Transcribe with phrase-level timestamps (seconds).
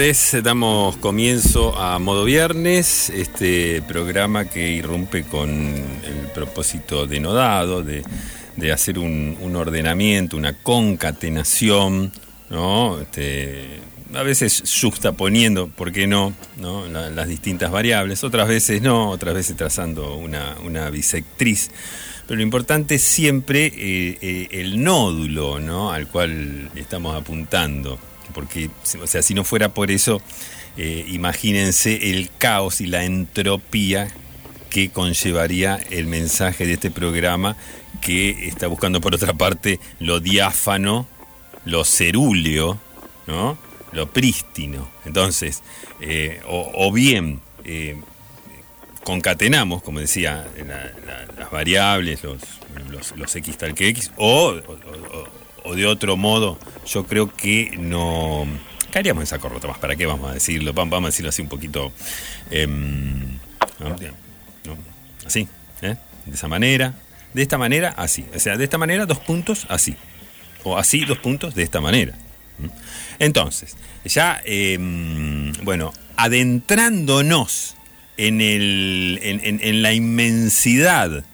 [0.00, 0.34] tardes.
[0.42, 8.02] Damos comienzo a Modo Viernes, este programa que irrumpe con el propósito denodado de,
[8.56, 12.12] de hacer un, ordenamiento, una concatenación,
[12.48, 12.98] ¿no?
[12.98, 13.80] Este,
[14.14, 16.32] a veces juxtaponiendo, ¿por qué no?
[16.56, 16.86] ¿no?
[16.86, 21.70] La, las distintas variables, otras veces no, otras veces trazando una, una bisectriz.
[22.26, 25.92] Pero lo importante es siempre eh, eh, el nódulo ¿no?
[25.92, 27.98] al cual estamos apuntando
[28.30, 30.20] porque, o sea, si no fuera por eso,
[30.76, 34.08] eh, imagínense el caos y la entropía
[34.70, 37.56] que conllevaría el mensaje de este programa
[38.00, 41.06] que está buscando por otra parte lo diáfano,
[41.64, 42.78] lo cerúleo,
[43.26, 43.58] ¿no?
[43.92, 44.88] lo prístino.
[45.04, 45.62] Entonces,
[46.00, 48.00] eh, o, bien eh,
[49.04, 52.40] concatenamos, como decía, la, la, las variables, los,
[53.16, 54.54] los, x tal que x, o
[55.74, 58.46] de otro modo, yo creo que no
[58.90, 59.78] caeríamos en saco roto más.
[59.78, 60.72] ¿Para qué vamos a decirlo?
[60.72, 61.92] Vamos a decirlo así un poquito.
[64.64, 64.76] ¿no?
[65.24, 65.48] Así,
[65.82, 65.96] ¿eh?
[66.26, 66.94] De esa manera.
[67.34, 68.26] De esta manera, así.
[68.34, 69.96] O sea, de esta manera, dos puntos, así.
[70.64, 72.14] O así, dos puntos, de esta manera.
[73.18, 74.76] Entonces, ya, eh,
[75.62, 77.76] bueno, adentrándonos
[78.16, 81.24] en, el, en la inmensidad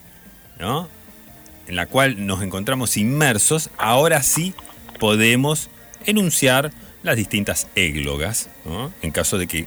[0.58, 0.88] ¿no?
[1.68, 4.54] En la cual nos encontramos inmersos, ahora sí
[4.98, 5.68] podemos
[6.04, 6.72] enunciar
[7.02, 8.48] las distintas églogas,
[9.02, 9.66] en caso de que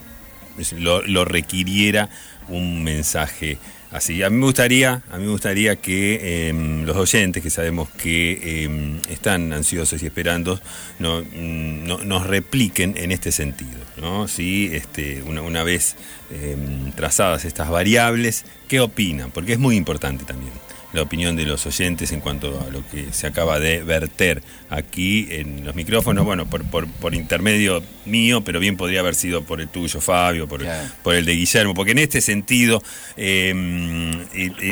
[0.78, 2.10] lo, requiriera
[2.48, 3.58] un mensaje
[3.92, 4.24] así.
[4.24, 9.00] A mí me gustaría, a mí gustaría que eh, los oyentes, que sabemos que eh,
[9.10, 10.60] están ansiosos y esperando,
[11.00, 13.80] no, no, nos repliquen en este sentido.
[13.98, 14.28] ¿no?
[14.28, 14.70] ¿Sí?
[14.74, 15.96] Este, una, una vez
[16.31, 16.58] eh,
[16.96, 19.31] trazadas estas variables, ¿qué opinan?
[19.31, 20.52] Porque es muy importante también
[20.92, 25.28] la opinión de los oyentes en cuanto a lo que se acaba de verter aquí
[25.30, 29.62] en los micrófonos, bueno, por, por, por intermedio mío, pero bien podría haber sido por
[29.62, 30.90] el tuyo, Fabio, por, claro.
[31.04, 32.82] por el de Guillermo, porque en este sentido
[33.18, 33.54] eh,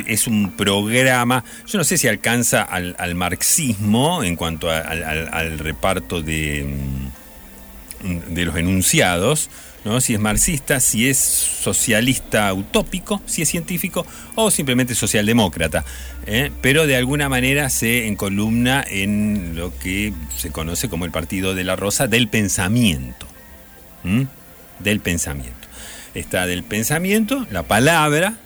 [0.07, 5.29] es un programa, yo no sé si alcanza al, al marxismo en cuanto a, al,
[5.31, 6.65] al, reparto de,
[8.29, 9.49] de los enunciados,
[9.87, 10.01] ¿no?
[10.01, 14.05] si es marxista, si es socialista utópico, si es científico
[14.35, 15.85] o simplemente socialdemócrata.
[16.25, 16.51] ¿eh?
[16.61, 21.63] Pero de alguna manera se encolumna en lo que se conoce como el Partido de
[21.63, 23.25] la Rosa del pensamiento.
[24.79, 25.67] Del pensamiento.
[26.13, 28.37] Está del pensamiento, la palabra,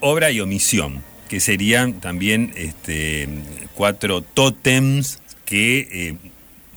[0.00, 3.28] obra y omisión, que serían también este,
[3.74, 5.88] cuatro tótems que...
[5.92, 6.31] Eh,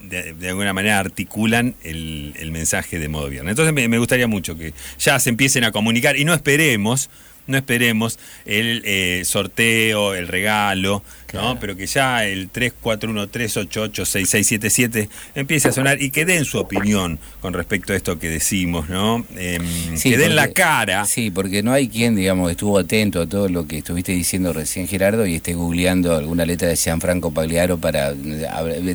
[0.08, 3.52] de, de, alguna manera articulan el, el, mensaje de modo viernes.
[3.52, 7.10] Entonces me, me, gustaría mucho que ya se empiecen a comunicar y no esperemos,
[7.46, 11.54] no esperemos el eh, sorteo, el regalo, claro.
[11.54, 11.60] ¿no?
[11.60, 17.92] pero que ya el 3413886677 empiece a sonar y que den su opinión con respecto
[17.92, 19.24] a esto que decimos, ¿no?
[19.36, 19.60] Eh,
[19.94, 21.04] sí, que den porque, la cara.
[21.04, 24.88] Sí, porque no hay quien, digamos, estuvo atento a todo lo que estuviste diciendo recién,
[24.88, 28.12] Gerardo, y esté googleando alguna letra de Gianfranco Pagliaro para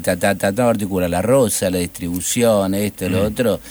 [0.01, 3.11] tratar de articular la rosa, la distribución, esto, mm.
[3.11, 3.61] lo otro,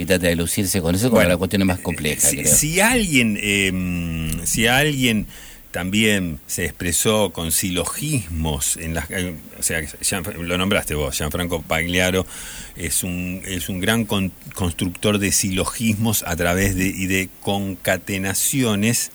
[0.00, 2.54] y trata de lucirse con eso, bueno, la cuestión es más compleja, si, creo.
[2.54, 5.26] Si alguien, eh, si alguien
[5.72, 11.62] también se expresó con silogismos en las eh, o sea Jean, lo nombraste vos Gianfranco
[11.62, 12.26] Pagliaro
[12.74, 19.12] es un es un gran con, constructor de silogismos a través de y de concatenaciones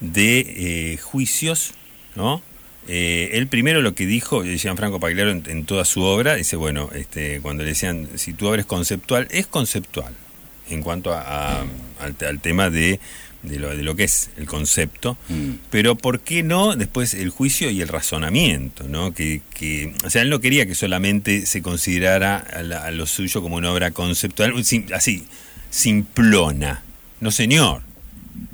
[0.00, 1.72] de eh, juicios
[2.14, 2.42] no
[2.88, 6.90] eh, él primero lo que dijo Gianfranco Pagliaro en, en, toda su obra dice bueno
[6.94, 10.12] este cuando le decían si tu obra es conceptual es conceptual
[10.68, 11.60] en cuanto a, a,
[12.00, 12.98] al, al tema de
[13.42, 15.50] de lo, de lo que es el concepto, mm.
[15.70, 18.86] pero ¿por qué no después el juicio y el razonamiento?
[18.88, 19.12] ¿no?
[19.12, 23.06] Que, que, o sea, él no quería que solamente se considerara a, la, a lo
[23.06, 24.54] suyo como una obra conceptual,
[24.94, 25.26] así,
[25.70, 26.82] simplona.
[27.20, 27.82] No, señor.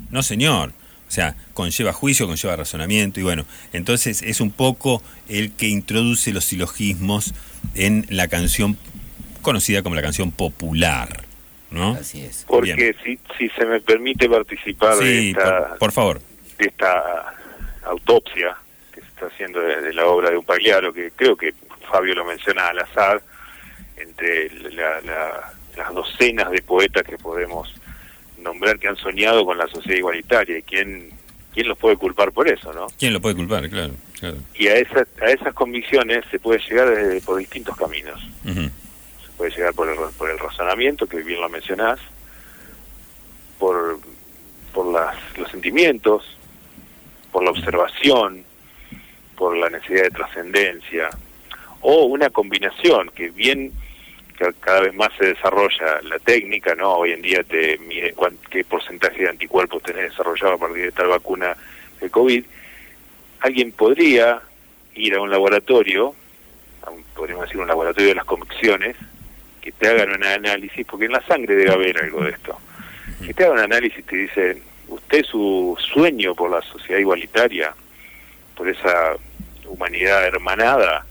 [0.09, 0.73] No, señor.
[1.09, 6.31] O sea, conlleva juicio, conlleva razonamiento, y bueno, entonces es un poco el que introduce
[6.31, 7.33] los silogismos
[7.73, 8.77] en la canción
[9.41, 11.23] conocida como la canción popular.
[11.71, 11.93] ¿no?
[11.93, 12.45] Así es.
[12.47, 16.21] Porque si, si se me permite participar sí, de esta, por, por, favor.
[16.57, 17.33] de esta
[17.83, 18.55] autopsia
[18.93, 21.53] que se está haciendo de, de, la obra de un pagliaro, que creo que
[21.91, 23.21] Fabio lo menciona al azar,
[23.97, 27.73] entre la, la, las docenas de poetas que podemos
[28.41, 31.09] nombrar que han soñado con la sociedad igualitaria y quién
[31.53, 32.87] quién los puede culpar por eso, ¿no?
[32.97, 33.67] ¿Quién lo puede culpar?
[33.69, 34.37] Claro, claro.
[34.55, 38.19] Y a esas a esas convicciones se puede llegar desde, por distintos caminos.
[38.45, 38.71] Uh -huh
[39.39, 41.97] puede llegar por el, por el razonamiento, que bien lo mencionás,
[43.57, 43.97] por,
[44.73, 46.37] por las, los sentimientos,
[47.31, 48.43] por la observación,
[49.37, 51.09] por la necesidad de trascendencia,
[51.79, 53.71] o una combinación que bien
[54.59, 56.93] cada vez más se desarrolla la técnica, ¿no?
[56.93, 58.15] Hoy en día te miden
[58.49, 61.55] qué porcentaje de anticuerpos tenés desarrollado a partir de tal vacuna
[61.99, 62.45] de COVID.
[63.41, 64.41] Alguien podría
[64.95, 66.15] ir a un laboratorio,
[67.15, 68.95] podríamos decir un laboratorio de las convicciones,
[69.61, 72.57] que te hagan un análisis, porque en la sangre debe haber algo de esto,
[73.25, 77.73] que te hagan un análisis y te dicen, usted su sueño por la sociedad igualitaria,
[78.55, 79.15] por esa
[79.65, 81.05] humanidad hermanada,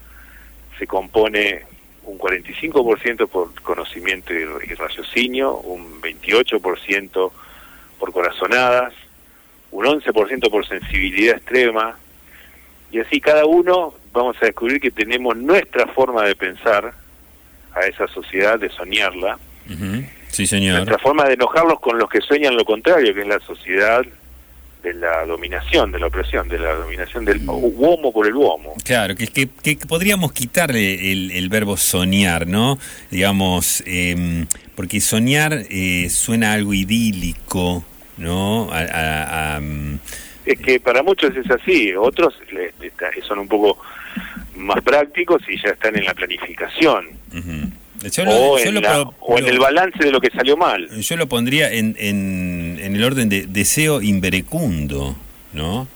[0.79, 1.67] se compone
[2.09, 4.45] un 45% por conocimiento y,
[4.75, 7.31] raciocinio, un 28%
[7.99, 8.95] por corazonadas,
[9.71, 11.99] un 11% por sensibilidad extrema,
[12.91, 16.95] y así cada uno vamos a descubrir que tenemos nuestra forma de pensar
[17.75, 19.39] a esa sociedad, de soñarla.
[20.29, 20.77] Sí, señor.
[20.77, 24.03] Nuestra forma de enojarlos con los que sueñan lo contrario, que es la sociedad
[24.83, 28.75] de la dominación, de la opresión, de la dominación del uomo por el uomo.
[28.85, 32.79] Claro, que, que, que podríamos quitarle el, verbo soñar, ¿no?
[33.11, 37.85] Digamos, em, porque soñar eh, suena algo idílico,
[38.17, 38.71] ¿no?
[40.45, 42.35] es que para muchos es así, otros
[43.27, 43.79] son un poco
[44.57, 47.07] más prácticos y ya están en la planificación
[48.27, 48.59] o,
[49.39, 50.89] en el balance de lo que salió mal.
[51.01, 55.17] Yo lo pondría en, en, el orden de deseo inverecundo,
[55.53, 55.89] ¿no?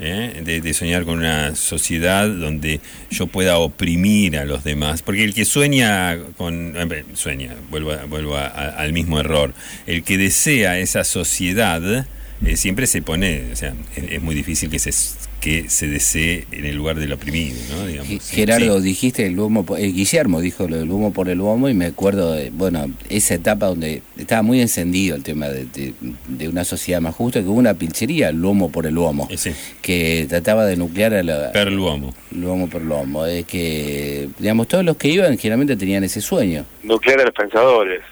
[0.00, 0.60] ¿Eh?
[0.62, 2.80] De, soñar con una sociedad donde
[3.10, 5.02] yo pueda oprimir a los demás.
[5.02, 6.74] Porque el que sueña con...
[7.14, 9.54] Sueña, vuelvo, vuelvo al mismo error.
[9.86, 12.06] El que desea esa sociedad
[12.44, 13.50] eh, siempre se pone...
[13.52, 14.92] O sea, es muy difícil que se
[15.40, 18.04] que se desee en el lugar del oprimido, ¿no?
[18.30, 21.86] Gerardo, dijiste el humo, eh, Guillermo dijo lo del humo por el humo y me
[21.86, 25.94] acuerdo de, bueno, esa etapa donde estaba muy encendido el tema de,
[26.48, 30.26] una sociedad más justa, que hubo una pinchería, el humo por el humo, eh, que
[30.28, 31.52] trataba de nuclear a la...
[31.52, 32.14] Per el humo.
[32.32, 36.20] El humo por el humo, es que, digamos, todos los que iban generalmente tenían ese
[36.20, 36.64] sueño.
[36.82, 38.02] Nuclear a los pensadores.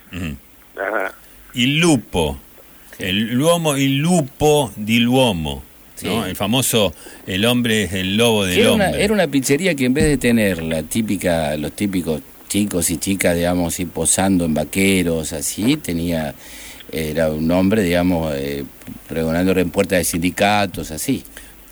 [1.55, 2.38] Y lupo,
[2.99, 5.62] el luomo y lupo di luomo.
[6.02, 6.94] El famoso
[7.26, 8.88] el hombre es el lobo del era hombre.
[8.88, 12.98] Una, era una pizzería que en vez de tener la típica, los típicos chicos y
[12.98, 16.34] chicas, digamos, y posando en vaqueros, así, tenía,
[16.93, 18.64] era un hombre, digamos, eh,
[19.08, 21.25] pregonando en puertas de sindicatos, así.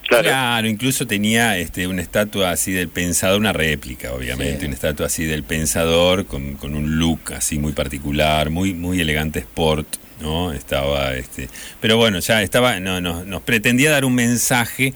[0.07, 0.69] Claro.
[0.69, 5.43] incluso tenía este, una estatua así del pensador, una réplica, obviamente, una estatua así del
[5.43, 9.97] pensador con, con, un look así muy particular, muy, muy elegante sport.
[10.21, 10.53] ¿No?
[10.53, 11.49] Estaba, este,
[11.81, 14.95] pero bueno, ya estaba, no, no, nos pretendía dar un mensaje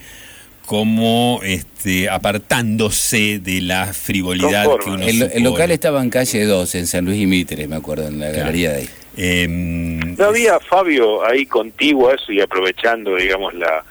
[0.68, 6.86] como este, apartándose de la frivolidad que uno el, local estaba en calle 2, en
[6.86, 8.88] San Luis y Mitre, me acuerdo, en la galería de ahí.
[9.16, 13.82] Em, ¿No había, Fabio, ahí contigo a eso y aprovechando, digamos, la,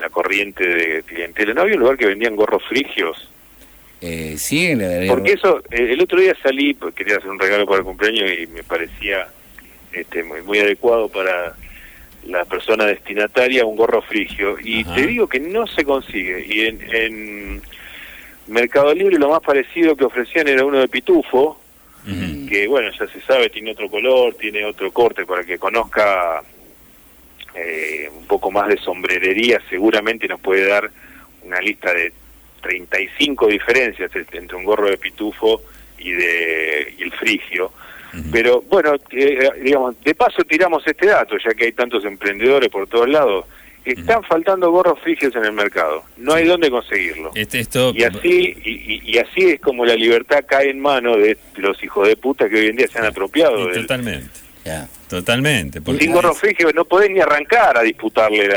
[0.00, 3.28] la corriente de clientela, ¿no había un lugar que vendían gorros frigios?
[4.00, 7.66] Eh, sí, en la Porque eso, eh, el otro día salí, quería hacer un regalo
[7.66, 9.28] para el cumpleaños y me parecía
[9.92, 11.54] este, muy, muy adecuado para
[12.24, 14.56] la persona destinataria, un gorro frigio.
[14.62, 16.44] Y te digo que no se consigue.
[16.46, 17.62] Y en,
[18.46, 21.60] Mercado Libre lo más parecido que ofrecían era uno de pitufo,
[22.48, 26.42] que bueno, ya se sabe, tiene otro color, tiene otro corte, para que conozca
[27.54, 30.90] eh, un poco más de sombrerería, seguramente nos puede dar
[31.44, 32.12] una lista de
[32.62, 35.62] 35 diferencias entre un gorro de pitufo
[35.98, 37.72] y de y el frigio.
[38.32, 42.86] Pero bueno, eh, digamos, de paso tiramos este dato, ya que hay tantos emprendedores por
[42.88, 43.44] todos lados.
[43.84, 47.30] Están faltando gorros frigios en el mercado, no hay dónde conseguirlo.
[47.34, 47.92] Este, esto...
[47.94, 52.14] Y así y, así es como la libertad cae en manos de los hijos de
[52.16, 53.70] puta que hoy en día se han apropiado.
[53.72, 54.28] Totalmente.
[55.10, 55.80] Totalmente.
[55.80, 58.48] Porque Sin gorro frigio no podés ni arrancar a disputarle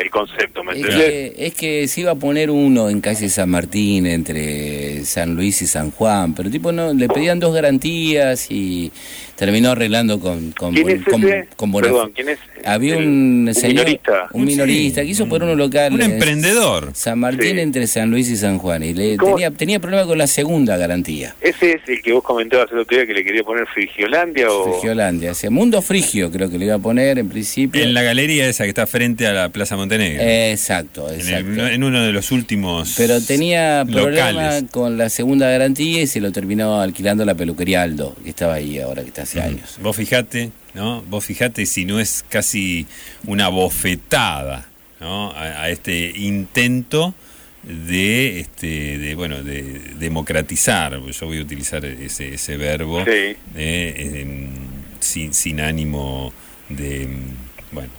[0.00, 3.50] el concepto, ¿me es Que, es que se iba a poner uno en calle San
[3.50, 8.92] Martín entre San Luis y San Juan, pero tipo no le pedían dos garantías y
[9.38, 11.04] terminó arreglando con con, ¿Quién
[11.56, 12.38] con, Perdón, ¿quién es?
[12.64, 15.94] Había un, señor, minorista, un minorista que hizo por uno local.
[15.94, 16.90] Un emprendedor.
[16.92, 20.26] San Martín entre San Luis y San Juan y le tenía tenía problema con la
[20.26, 21.36] segunda garantía.
[21.40, 24.72] Ese es el que vos comentabas el otro día que le quería poner Frigiolandia o
[24.72, 27.82] Frigiolandia, ese Mundo Frigio creo que le iba a poner en principio.
[27.82, 30.20] En la galería esa que está frente a la Plaza Montenegro.
[30.22, 31.66] exacto, exacto.
[31.68, 36.32] En, uno de los últimos Pero tenía problema con la segunda garantía y se lo
[36.32, 39.78] terminó alquilando la peluquería Aldo, que estaba ahí ahora que está hace años.
[39.82, 41.02] Vos fijate, ¿no?
[41.02, 42.86] Vos fijate si no es casi
[43.26, 44.68] una bofetada,
[45.00, 45.32] ¿no?
[45.36, 47.14] a, este intento
[47.62, 49.62] de este de bueno de
[49.98, 53.36] democratizar yo voy a utilizar ese, ese verbo sí.
[53.56, 54.48] eh,
[55.00, 56.32] sin, sin ánimo
[56.68, 57.08] de
[57.72, 57.90] bueno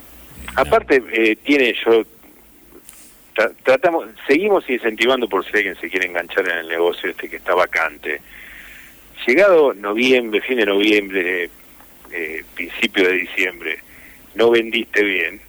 [0.56, 2.04] aparte eh, tiene yo
[3.64, 7.54] tratamos seguimos incentivando por si alguien se quiere enganchar en el negocio este que está
[7.54, 8.22] vacante
[9.26, 11.50] llegado noviembre, fin de noviembre,
[12.12, 13.80] eh, principio de diciembre,
[14.36, 15.42] no vendiste bien,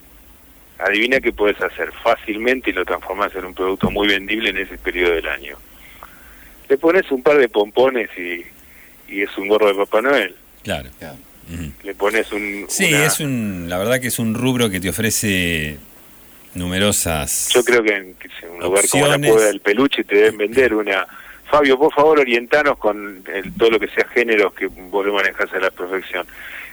[0.78, 4.78] adivina qué puedes hacer fácilmente y lo transformas en un producto muy vendible en ese
[4.78, 5.56] periodo del año.
[6.68, 8.44] Le pones un par de pompones y,
[9.08, 10.36] y es un gorro de Papá Noel.
[10.62, 10.88] Claro.
[11.82, 12.66] Le pones un...
[12.68, 15.78] Sí, es un, la verdad que es un rubro que te ofrece
[16.54, 18.16] numerosas Yo creo que en,
[18.52, 21.06] un lugar como la Cueva del Peluche te deben vender una...
[21.50, 23.24] Fabio, por favor, orientanos con
[23.58, 26.26] todo lo que sea géneros que vos lo manejás a la perfección.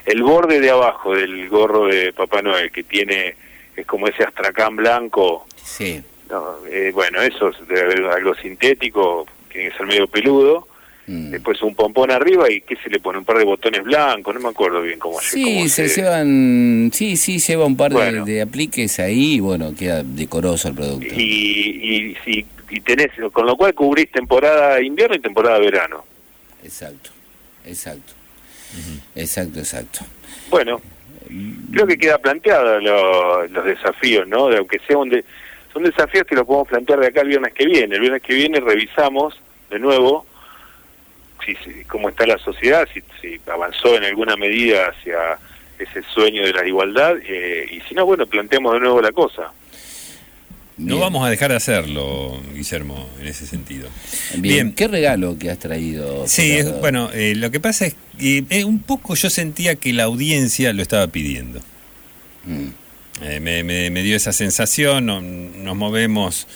[0.05, 3.35] El borde de abajo del gorro de Papá Noel, que tiene,
[3.75, 5.47] es como ese astracán blanco.
[5.61, 6.01] Sí.
[6.69, 10.67] Eh, bueno, eso debe haber algo sintético, tiene que ser medio peludo
[11.07, 11.31] Mm.
[11.31, 14.41] Después un pompón arriba y que se le pone un par de botones blancos, no
[14.41, 19.35] me acuerdo bien cómo Sí, se, llevan, sí, sí, lleva un par de, apliques ahí
[19.35, 21.07] y bueno, queda decoroso el producto.
[21.15, 22.45] Y, y, y,
[22.81, 26.03] tenés, con lo cual cubrís temporada invierno y temporada verano.
[26.63, 27.11] Exacto,
[27.65, 28.13] exacto,
[29.15, 29.99] exacto, exacto.
[30.49, 30.81] Bueno,
[31.71, 32.79] creo que queda planteado
[33.47, 34.47] los desafíos, ¿no?
[34.49, 35.23] De, aunque sea un
[35.73, 37.95] son desafíos que los podemos plantear de acá el viernes que viene.
[37.95, 40.25] El viernes que viene revisamos de nuevo
[41.45, 45.37] si, cómo está la sociedad, si, si, avanzó en alguna medida hacia
[45.79, 49.51] ese sueño de la igualdad, eh, y si no, bueno, planteamos de nuevo la cosa.
[50.77, 53.89] No vamos a dejar de hacerlo, Guillermo, en ese sentido.
[54.37, 56.27] Bien, ¿qué regalo que has traído?
[56.27, 60.03] Sí, bueno, eh, lo que pasa es que eh, un poco yo sentía que la
[60.03, 61.61] audiencia lo estaba pidiendo.
[62.45, 63.41] Mm.
[63.41, 65.05] me, me, dio esa sensación,
[65.63, 66.47] nos movemos...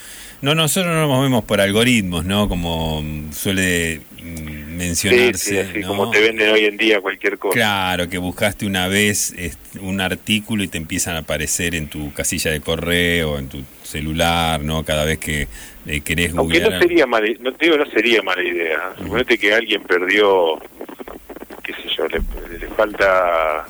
[0.42, 2.50] No, nosotros no nos movemos por algoritmos, ¿no?
[2.50, 5.68] Como suele mencionarse.
[5.72, 7.54] Sí, como te venden hoy en día cualquier cosa.
[7.54, 9.36] Claro, que buscaste una vez
[9.82, 14.62] un artículo y te empiezan a aparecer en tu casilla de correo, en tu celular,
[14.62, 14.83] ¿no?
[14.83, 15.48] Cada vez que
[15.86, 18.93] eh, querés Aunque no sería mala, no digo, no sería mala idea.
[18.98, 20.60] Suponete que alguien perdió,
[21.63, 22.21] qué sé yo, le,
[22.75, 23.65] falta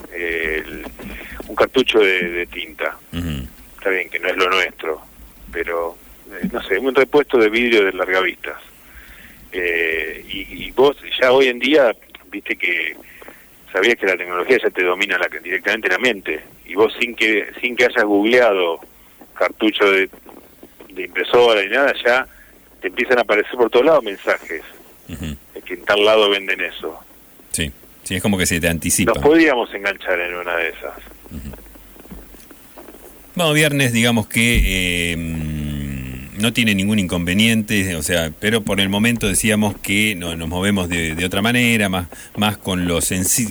[1.47, 2.97] un cartucho de, tinta.
[3.77, 5.01] Está bien que no es lo nuestro,
[5.51, 5.97] pero
[6.31, 8.57] eh, no sé, un repuesto de vidrio de largavistas
[9.51, 11.93] eh, y, vos ya hoy en día,
[12.31, 12.95] viste que
[13.71, 17.47] sabías que la tecnología ya te domina la, directamente la mente, y vos sin que
[17.59, 18.79] sin que hayas googleado
[19.41, 20.07] cartucho de,
[20.95, 22.27] impresora y nada, ya
[22.79, 24.61] te empiezan a aparecer por todos lados mensajes
[25.07, 26.99] de que en tal lado venden eso.
[27.51, 27.71] Sí,
[28.03, 29.13] sí, es como que se te anticipa.
[29.13, 30.93] Nos podríamos enganchar en una de esas.
[33.33, 35.13] Bueno, viernes, digamos que...
[35.13, 35.61] Eh,
[36.41, 40.89] no tiene ningún inconveniente, o sea, pero por el momento decíamos que no, nos movemos
[40.89, 42.99] de, otra manera, más, más con lo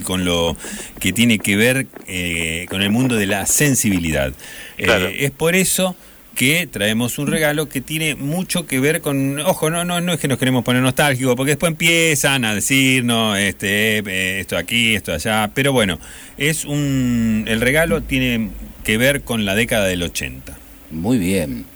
[0.04, 0.56] con lo
[0.98, 4.32] que tiene que ver eh, con el mundo de la sensibilidad.
[4.80, 5.94] Eh, es por eso
[6.34, 10.20] que traemos un regalo que tiene mucho que ver con, ojo, no, no, no es
[10.20, 15.12] que nos queremos poner nostálgicos, porque después empiezan a decirnos este, eh, esto aquí, esto
[15.12, 15.98] allá, pero bueno,
[16.38, 18.50] es un, el regalo tiene
[18.84, 20.56] que ver con la década del 80.
[20.90, 21.66] Muy bien.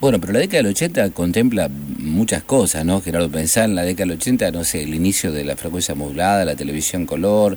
[0.00, 3.00] Bueno, pero la década del 80 contempla muchas cosas, ¿no?
[3.00, 6.44] Gerardo, pensar en la década del 80, no sé, el inicio de la frecuencia modulada,
[6.44, 7.56] la televisión color,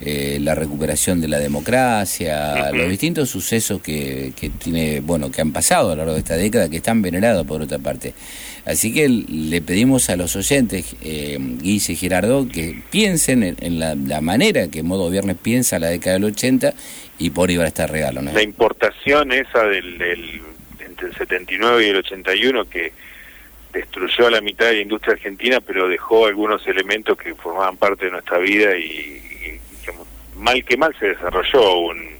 [0.00, 5.52] eh, la recuperación de la democracia, los distintos sucesos que, que, tiene, bueno, que han
[5.52, 8.14] pasado a lo largo de esta década, que están venerados por otra parte.
[8.66, 14.68] Así que le pedimos a los oyentes, eh, y Gerardo, que piensen en, la, manera
[14.68, 16.74] que Modo Viernes piensa la década del 80
[17.18, 18.32] y por ahí va a estar regalo, ¿no?
[18.32, 20.42] La importación esa del
[20.80, 22.92] entre el 79 y el 81 que
[23.72, 28.06] destruyó a la mitad de la industria argentina, pero dejó algunos elementos que formaban parte
[28.06, 29.22] de nuestra vida y,
[30.36, 32.16] mal que mal se desarrolló un,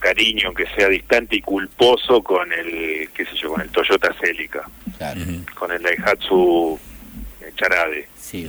[0.00, 4.68] cariño que sea distante y culposo con el, qué sé yo, con el Toyota Celica,
[5.54, 6.78] con el Daihatsu
[7.56, 8.08] Charade.
[8.20, 8.48] Sí,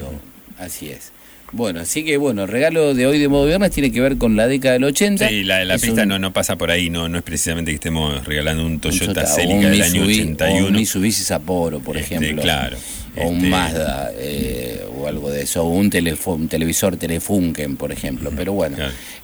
[0.57, 1.13] así es.
[1.51, 4.36] Bueno, así que bueno, el regalo de hoy de modo viernes tiene que ver con
[4.36, 5.29] la década del 80.
[5.29, 8.25] Sí, la, la pista no, no pasa por ahí, no no es precisamente que estemos
[8.25, 10.65] regalando un Toyota Celica del año 81.
[10.65, 12.41] O un Mitsubishi Sapporo, por este, ejemplo.
[12.41, 12.77] Claro.
[13.19, 17.91] O un este, Mazda, eh, o algo de eso, o un, un televisor Telefunken, por
[17.91, 18.31] ejemplo.
[18.36, 18.77] Pero bueno,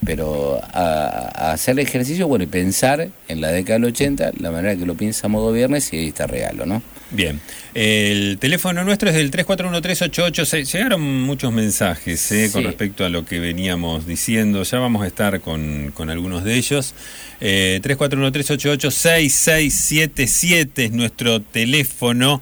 [0.06, 4.76] pero a, hacer el ejercicio, bueno, y pensar en la década del 80, la manera
[4.76, 6.82] que lo piensa modo viernes, y ahí está regalo, ¿no?
[7.12, 7.40] Bien,
[7.76, 10.64] el teléfono nuestro es del 341388.
[10.64, 14.64] Llegaron muchos mensajes eh, con respecto a lo que veníamos diciendo.
[14.64, 16.96] Ya vamos a estar con, con algunos de ellos.
[17.40, 22.42] Eh, 3413886677 es nuestro teléfono.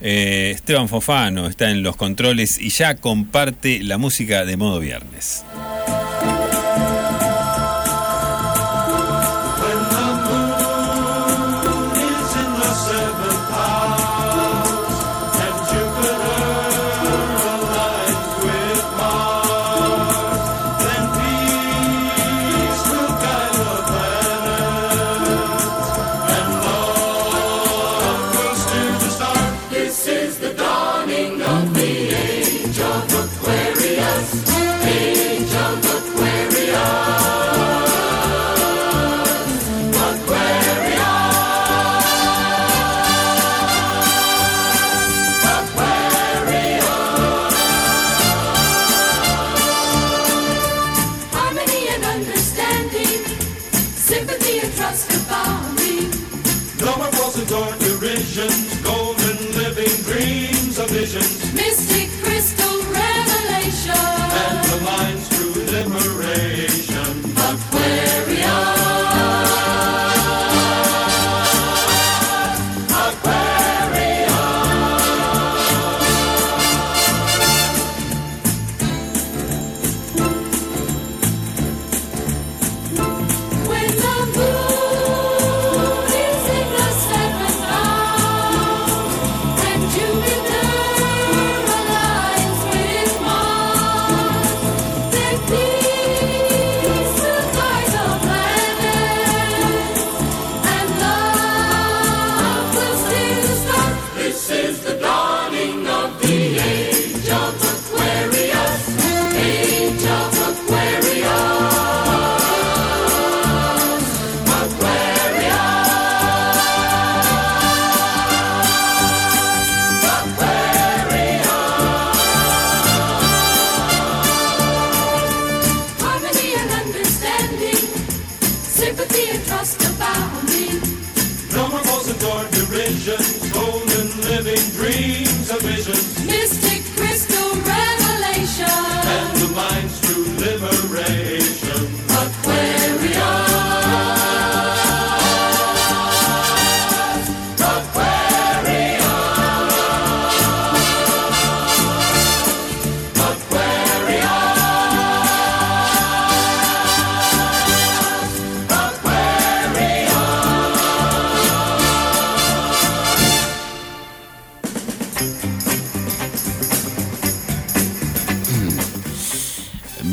[0.00, 5.44] Eh, Esteban Fofano está en los controles y ya comparte la música de modo viernes.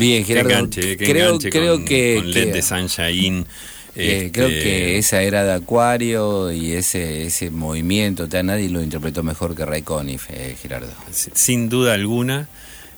[0.08, 0.50] Bien, Qué Gerardo.
[0.52, 3.46] enganche, qué creo enganche creo con, que, con LED que- de Sunshine.
[3.96, 9.56] Este, creo que esa era de Acuario y ese ese movimiento, nadie lo interpretó mejor
[9.56, 10.94] que Ray Conniff, eh, Gerardo.
[11.12, 12.48] si- sin duda alguna,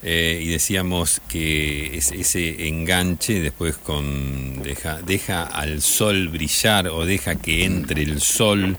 [0.04, 7.06] eh, y decíamos que es- ese enganche después con deja, deja al sol brillar o
[7.06, 8.78] deja que entre el sol,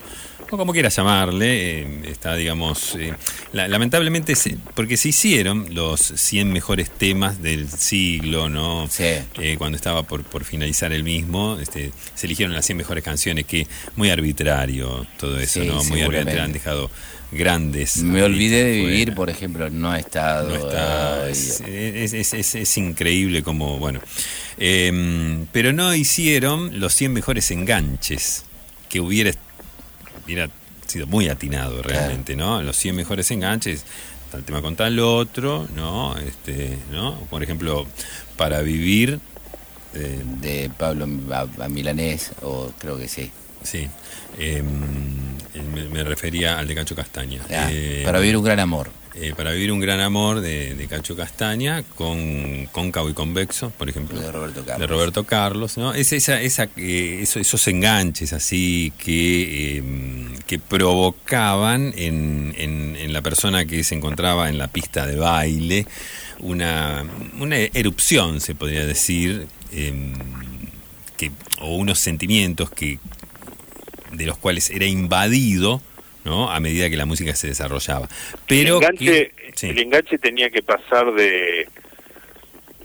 [0.50, 3.14] o como quieras llamarle, eh, está, digamos, eh,
[3.52, 8.88] la- lamentablemente, se- porque se hicieron los 100 mejores temas del siglo, ¿no?
[8.90, 9.04] Sí.
[9.38, 13.46] Eh, cuando estaba por, por finalizar el mismo, este, se eligieron las 100 mejores canciones,
[13.46, 15.82] que muy arbitrario todo eso, Sí, ¿no?
[15.84, 16.90] Muy arbitrario, han dejado
[17.32, 17.98] grandes.
[17.98, 19.14] Me olvidé de vivir, fuera.
[19.14, 20.48] por ejemplo, no ha estado.
[20.48, 24.00] No está, ay, es, es- es- es- es increíble como, bueno.
[24.58, 28.44] Em, pero no hicieron los 100 mejores enganches,
[28.88, 29.30] que hubiera,
[30.32, 30.50] hubiera
[30.86, 32.62] sido muy atinado realmente, ¿no?
[32.62, 33.84] Los 100 mejores enganches,
[34.30, 36.16] tal tema con tal otro, ¿no?
[36.18, 37.18] Este, ¿no?
[37.30, 37.86] Por ejemplo,
[38.36, 39.20] para vivir,
[39.94, 43.30] eh, de Pablo a, a Milanés, o creo que sí.
[43.62, 43.88] Sí,
[44.38, 44.64] em,
[45.74, 47.40] me, me refería al de Cacho Castaña.
[47.50, 48.90] Ah, Eh, para vivir un gran amor.
[49.16, 53.88] eh, para vivir un gran amor de, de Cacho Castaña con cóncavo y convexo, por
[53.88, 54.18] ejemplo.
[54.20, 54.78] De Roberto Carlos.
[54.80, 55.92] De Roberto Carlos, ¿no?
[55.94, 59.82] Es esa, esa, eh, eso- esos enganches así que, eh,
[60.46, 65.86] que provocaban en, en- en la persona que se encontraba en la pista de baile
[66.38, 67.04] una,
[67.38, 69.92] una erupción, se podría decir, eh,
[71.16, 72.98] que, o unos sentimientos que
[74.12, 75.80] de los cuales era invadido
[76.24, 76.50] ¿no?
[76.50, 78.08] a medida que la música se desarrollaba.
[78.46, 79.68] Pero el, enganche, que- sí.
[79.68, 81.68] el enganche tenía que pasar de,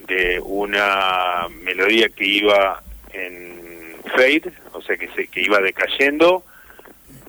[0.07, 2.81] de una melodía que iba
[3.13, 6.43] en fade, o sea que, se, que iba decayendo,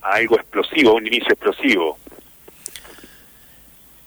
[0.02, 1.98] a algo explosivo, un inicio explosivo.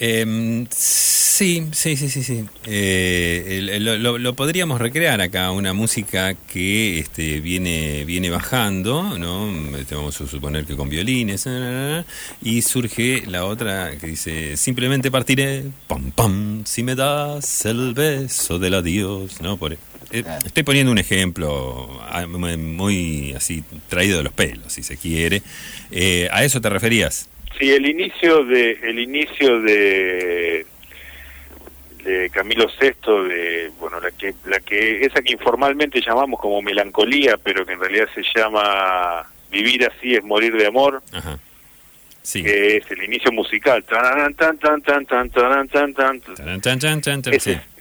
[0.01, 2.45] Em, sí, sí, sí, sí, sí.
[2.65, 9.77] Eh, lo, lo- lo podríamos recrear acá, una música que este, viene, viene bajando, ¿no?
[9.77, 11.45] Este, vamos a suponer que con violines,
[12.41, 18.57] y surge la otra que dice, simplemente partiré, pam, pam, si me das el beso
[18.57, 19.57] del adiós, ¿no?
[19.57, 24.95] Por, eh, estoy poniendo un ejemplo ah, muy, así, traído de los pelos, si se
[24.95, 25.41] quiere.
[25.91, 27.27] Eh, ¿A eso te referías?
[27.59, 30.65] Sí, el inicio de el inicio de
[32.03, 37.35] de Camilo VI de bueno la que la que esa que informalmente llamamos como melancolía,
[37.37, 41.37] pero que en realidad se llama vivir así es morir de amor, Ajá.
[42.21, 42.43] Sí.
[42.43, 43.83] que es el inicio musical.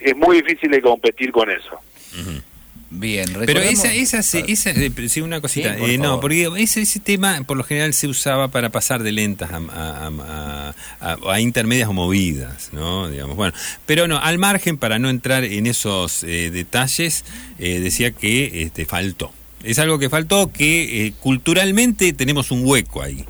[0.01, 1.79] Es, muy difícil de competir con eso.
[2.19, 2.41] Ujú.
[2.91, 6.81] Bien, Pero esa, esa, esa, eh, sí, una cosita, Sí, por eh, no, porque ese,
[6.81, 11.33] ese tema por lo general se usaba para pasar de lentas a, a- a- a-
[11.35, 13.11] a intermedias o movidas, ¿no?
[13.11, 13.53] Digamos, bueno,
[13.85, 17.27] pero no, al margen, para no entrar en esos eh, detalles,
[17.59, 19.33] eh, decía que este, faltó.
[19.65, 23.25] Es algo que faltó, que eh, culturalmente tenemos un hueco ahí.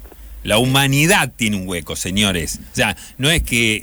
[0.49, 2.59] La humanidad tiene un hueco, señores.
[2.73, 3.83] O sea, no es que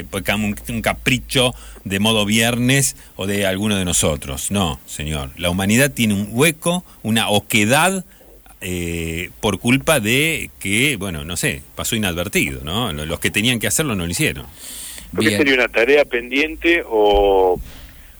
[0.00, 4.50] eh, un, capricho de modo viernes o de alguno de nosotros.
[4.50, 5.28] No, señor.
[5.36, 8.06] La humanidad tiene un hueco, una oquedad
[8.62, 12.90] eh, por culpa de que, bueno, no sé, pasó inadvertido, ¿no?
[12.94, 14.46] Los que tenían que hacerlo no lo hicieron.
[15.14, 15.36] ¿Qué Bien.
[15.36, 17.60] sería una tarea pendiente o,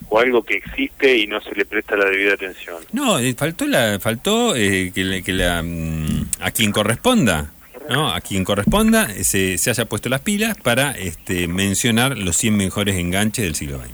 [0.09, 2.77] o algo que existe y no se le presta la debida atención?
[2.91, 7.53] No, eh, faltó la, faltó eh, que, que la, mm, a quien corresponda,
[7.89, 8.11] ¿no?
[8.13, 12.95] A quien corresponda se, se haya puesto las pilas para este, mencionar los 100 mejores
[12.95, 13.91] enganches del siglo XX.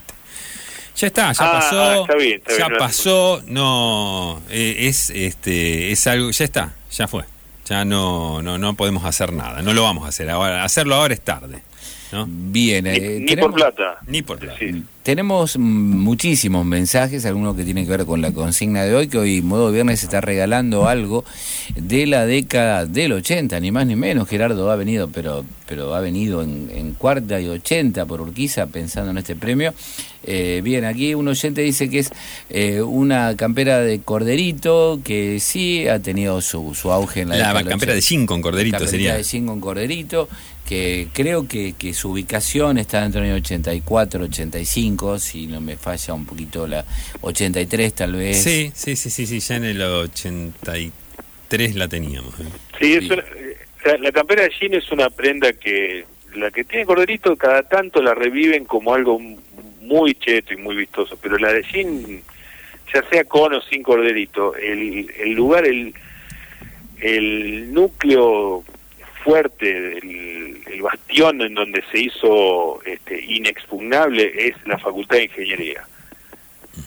[0.95, 5.09] Ya está, ya Ah, pasó, ah, está bien, está ya bien, pasó, no, eh, es,
[5.09, 7.23] este, es algo, ya está, ya fue,
[7.65, 11.15] ya no, no, no podemos hacer nada, no lo vamos a hacer ahora, hacerlo ahora
[11.15, 11.63] es tarde,
[12.13, 12.25] ¿no?
[12.29, 13.97] Bien, Ni, eh, ni tenemos- por plata.
[14.07, 14.57] Ni por plata.
[14.59, 14.83] Sí.
[15.03, 19.41] Tenemos muchísimos mensajes, algunos que tienen que ver con la consigna de hoy, que hoy
[19.41, 21.25] Modo Viernes está regalando algo
[21.75, 24.29] de la década del 80, ni más ni menos.
[24.29, 29.11] Gerardo ha venido, pero, pero ha venido en, en cuarta y 80 por Urquiza pensando
[29.11, 29.73] en este premio.
[30.25, 32.09] Eh, bien, aquí un oyente dice que es
[32.49, 37.39] eh, una campera de corderito que sí ha tenido su, su auge en la, La
[37.47, 38.09] década del campera de 80.
[38.15, 39.15] jean con corderito Camperita sería.
[39.17, 40.29] de jean con corderito,
[40.73, 45.77] que creo que, que su ubicación está dentro del año 84, 85, si no me
[45.77, 46.83] falla un poquito la
[47.21, 48.41] 83 tal vez.
[48.41, 52.33] Sí, sí, sí, sí, sí, ya en el 83 la teníamos.
[52.39, 52.45] ¿eh?
[52.79, 53.11] Sí, es Sí.
[53.13, 56.05] una- eh, la campera de jean es una prenda que
[56.35, 59.19] la que tiene corderito cada tanto la reviven como algo
[59.81, 62.21] muy cheto y muy vistoso, pero la de jean,
[62.91, 65.93] ya sea con o sin corderito, el, el lugar, el,
[66.99, 68.63] el núcleo
[69.23, 70.42] fuerte, el,
[70.73, 75.85] el bastión en donde se hizo este, inexpugnable es la Facultad de Ingeniería.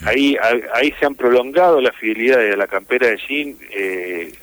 [0.05, 4.33] Ahí, a- ahí se han prolongado las fidelidades de la campera de jean eh,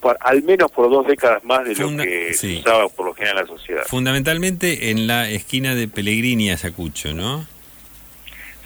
[0.00, 2.58] por- al menos por dos décadas más de Funda- lo que sí.
[2.60, 3.82] usaba por lo general en la sociedad.
[3.86, 7.46] Fundamentalmente en la esquina de Pellegrini y Ayacucho, ¿no?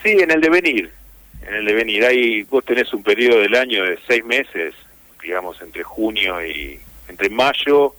[0.03, 0.91] Sí, en el devenir.
[1.47, 2.05] En el devenir.
[2.05, 4.75] Ahí vos tenés un periodo del año de seis meses,
[5.23, 6.79] digamos, entre junio y.
[7.09, 7.95] entre mayo.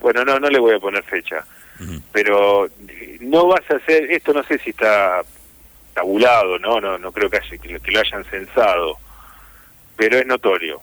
[0.00, 1.44] Bueno, no, no le voy a poner fecha.
[2.12, 4.10] Pero eh, no vas a hacer.
[4.10, 5.22] Esto no sé si está
[5.94, 6.80] tabulado, ¿no?
[6.80, 8.96] No, no creo que, haya, que, lo- que lo hayan censado.
[9.96, 10.80] Pero es notorio.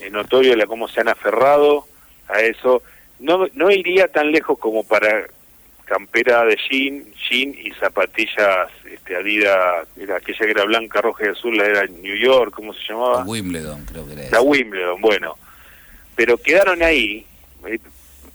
[0.00, 1.86] Es notorio la cómo se han aferrado
[2.28, 2.82] a eso.
[3.18, 5.24] No, no iría tan lejos como para
[5.84, 11.28] campera de jean, jean y zapatillas este, Adidas, era aquella que era blanca, roja y
[11.30, 13.24] azul, la era New York, ¿cómo se llamaba?
[13.24, 14.40] Wimbledon creo que era La.
[14.40, 15.36] Wimbledon, bueno.
[16.14, 17.26] Pero quedaron ahí.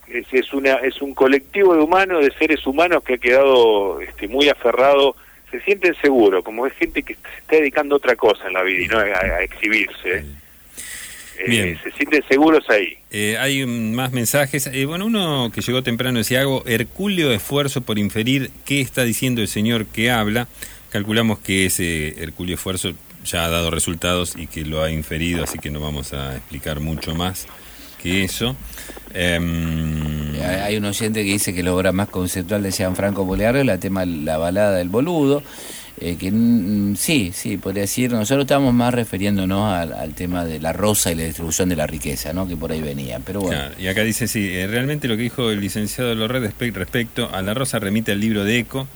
[0.07, 4.27] Es, es, una, es un colectivo de humanos, de seres humanos que ha quedado este,
[4.27, 5.15] muy aferrado.
[5.51, 8.63] Se sienten seguros, como es gente que se está dedicando a otra cosa en la
[8.63, 10.25] vida y no a, a exhibirse.
[11.37, 12.97] Eh, se sienten seguros ahí.
[13.11, 14.67] Eh, hay más mensajes.
[14.67, 19.41] Eh, bueno, uno que llegó temprano decía hago hercúleo esfuerzo por inferir qué está diciendo
[19.41, 20.47] el señor que habla.
[20.91, 22.93] Calculamos que ese hercúleo esfuerzo
[23.25, 26.79] ya ha dado resultados y que lo ha inferido, así que no vamos a explicar
[26.79, 27.47] mucho más
[28.01, 28.55] que eso.
[29.15, 33.61] Em, Eh, Hay un oyente que dice que la obra más conceptual de Gianfranco Poliario
[33.61, 35.41] es la tema La balada del boludo.
[35.97, 40.59] eh, que mm, sí, sí, podría decir, nosotros estamos más refiriéndonos al, al tema de
[40.59, 42.45] la rosa y la distribución de la riqueza, ¿no?
[42.49, 43.19] Que por ahí venía.
[43.25, 46.43] Pero bueno, Claro, y acá dice, sí, eh, realmente lo que dijo el licenciado Lorred
[46.51, 48.89] respe- respecto a la rosa remite al libro de Eco,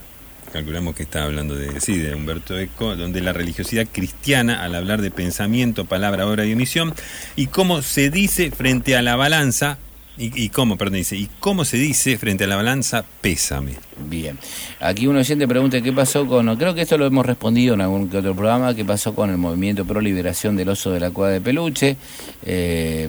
[0.51, 5.01] calculamos que está hablando de, sí, de Humberto Eco, donde la religiosidad cristiana, al hablar
[5.01, 6.93] de pensamiento, palabra, obra y omisión,
[7.38, 9.77] y cómo se dice frente a la balanza,
[10.21, 13.75] y, cómo, perdón, dice, y cómo se dice frente a la balanza, pésame.
[14.10, 14.38] Bien.
[14.82, 18.10] Aquí un oyente pregunta qué pasó con, creo que esto lo hemos respondido en algún
[18.10, 21.32] que otro programa, qué pasó con el movimiento pro liberación del oso de la cueva
[21.32, 21.95] de peluche.
[22.43, 23.08] Eh,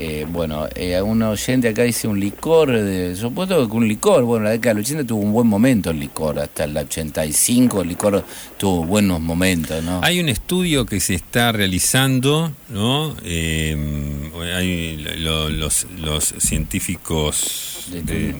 [0.00, 4.44] eh, bueno, eh, un oyente acá dice un licor, de, supuesto que un licor, bueno,
[4.44, 8.24] la década del 80 tuvo un buen momento el licor, hasta el 85 el licor
[8.56, 10.00] tuvo buenos momentos, ¿no?
[10.04, 13.16] Hay un estudio que se está realizando, ¿no?
[13.24, 13.76] Eh,
[14.54, 18.34] hay lo- los, los científicos De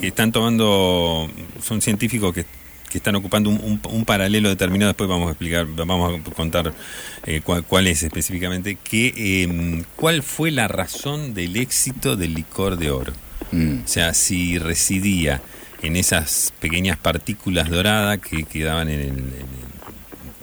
[0.00, 1.28] que están tomando,
[1.62, 2.46] son científicos que,
[2.94, 4.90] que están ocupando un, un- un paralelo determinado.
[4.92, 6.72] Después vamos a explicar, vamos a contar
[7.26, 8.78] eh, cuál, cuál es específicamente.
[8.84, 13.12] Que, eh, ¿Cuál fue la razón del éxito del licor de oro?
[13.50, 13.78] Mm.
[13.84, 15.42] O sea, si residía
[15.82, 19.54] en esas pequeñas partículas doradas que quedaban en el, en el-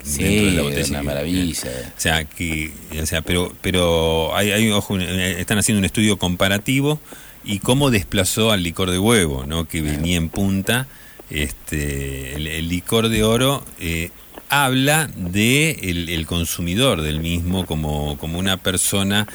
[0.04, 0.90] Sí, dentro de la botella.
[0.90, 1.70] una maravilla.
[1.96, 6.18] O sea, que, o sea, pero, pero hay, hay, ojo, eh, están haciendo un estudio
[6.18, 7.00] comparativo
[7.44, 9.66] y cómo desplazó al licor de huevo, ¿no?
[9.66, 10.86] Que venía en punta.
[11.32, 14.10] Este, el, el licor de oro eh,
[14.48, 19.26] habla de el, el consumidor del mismo como, como una persona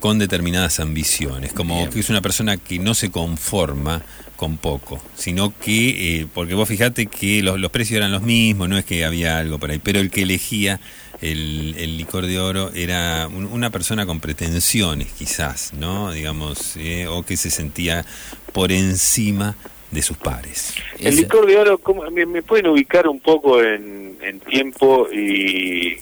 [0.00, 4.02] con determinadas ambiciones, como que es una persona que no se conforma
[4.36, 8.68] con poco, sino que, eh, porque vos fijate que los, los precios eran los mismos,
[8.68, 10.78] no es que había algo por ahí, pero el que elegía
[11.20, 16.12] el, el licor de oro era un- una persona con pretensiones, quizás, ¿no?
[16.12, 18.04] Digamos, eh, o que se sentía
[18.52, 19.56] por encima
[19.90, 20.74] de sus pares.
[21.00, 25.98] El licor de oro, ¿cómo- me, me pueden ubicar un poco en, en tiempo y,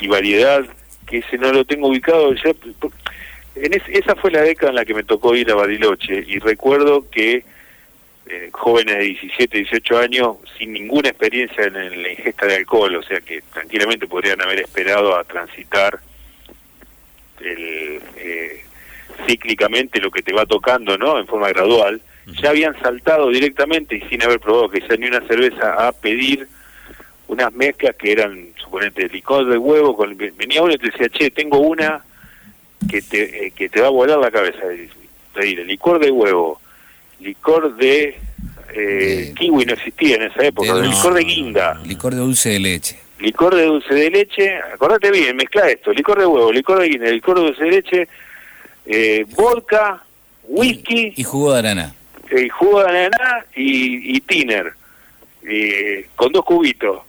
[0.00, 0.64] y variedad?
[1.06, 2.34] Que ese no lo tengo ubicado.
[2.34, 2.52] ya-
[3.54, 6.38] en es- esa fue la década en la que me tocó ir a Bariloche y
[6.38, 7.44] recuerdo que
[8.28, 12.94] eh, jóvenes de 17, 18 años sin ninguna experiencia en, el- la ingesta de alcohol,
[12.96, 15.98] o sea que tranquilamente podrían haber esperado a transitar
[17.40, 18.62] el, eh,
[19.26, 21.18] cíclicamente lo que te va tocando, ¿no?
[21.18, 22.00] En forma gradual,
[22.40, 26.46] ya habían saltado directamente y sin haber probado que ya ni una cerveza a pedir
[27.28, 31.30] unas mezclas que eran, suponete, licor de huevo, con, venía uno y te decía, che,
[31.30, 32.04] tengo una
[32.90, 34.60] que te, eh, que te va a volar la cabeza.
[34.72, 34.88] Y
[35.32, 36.60] Pedir licor de huevo,
[37.20, 38.18] licor de
[38.74, 42.58] eh, kiwi no existía en esa época, de licor de guinda, Licor de dulce de
[42.60, 42.98] leche.
[43.18, 47.10] licor de dulce de leche, acordate bien, mezcla esto, licor de huevo, licor de guinda,
[47.10, 48.08] licor de dulce de leche,
[48.84, 50.02] eh, vodka,
[50.44, 51.94] whisky, Y jugo de arana.
[52.34, 54.72] Eh, jugo de ananá y, y tiner,
[55.44, 57.00] eh, con dos cubitos.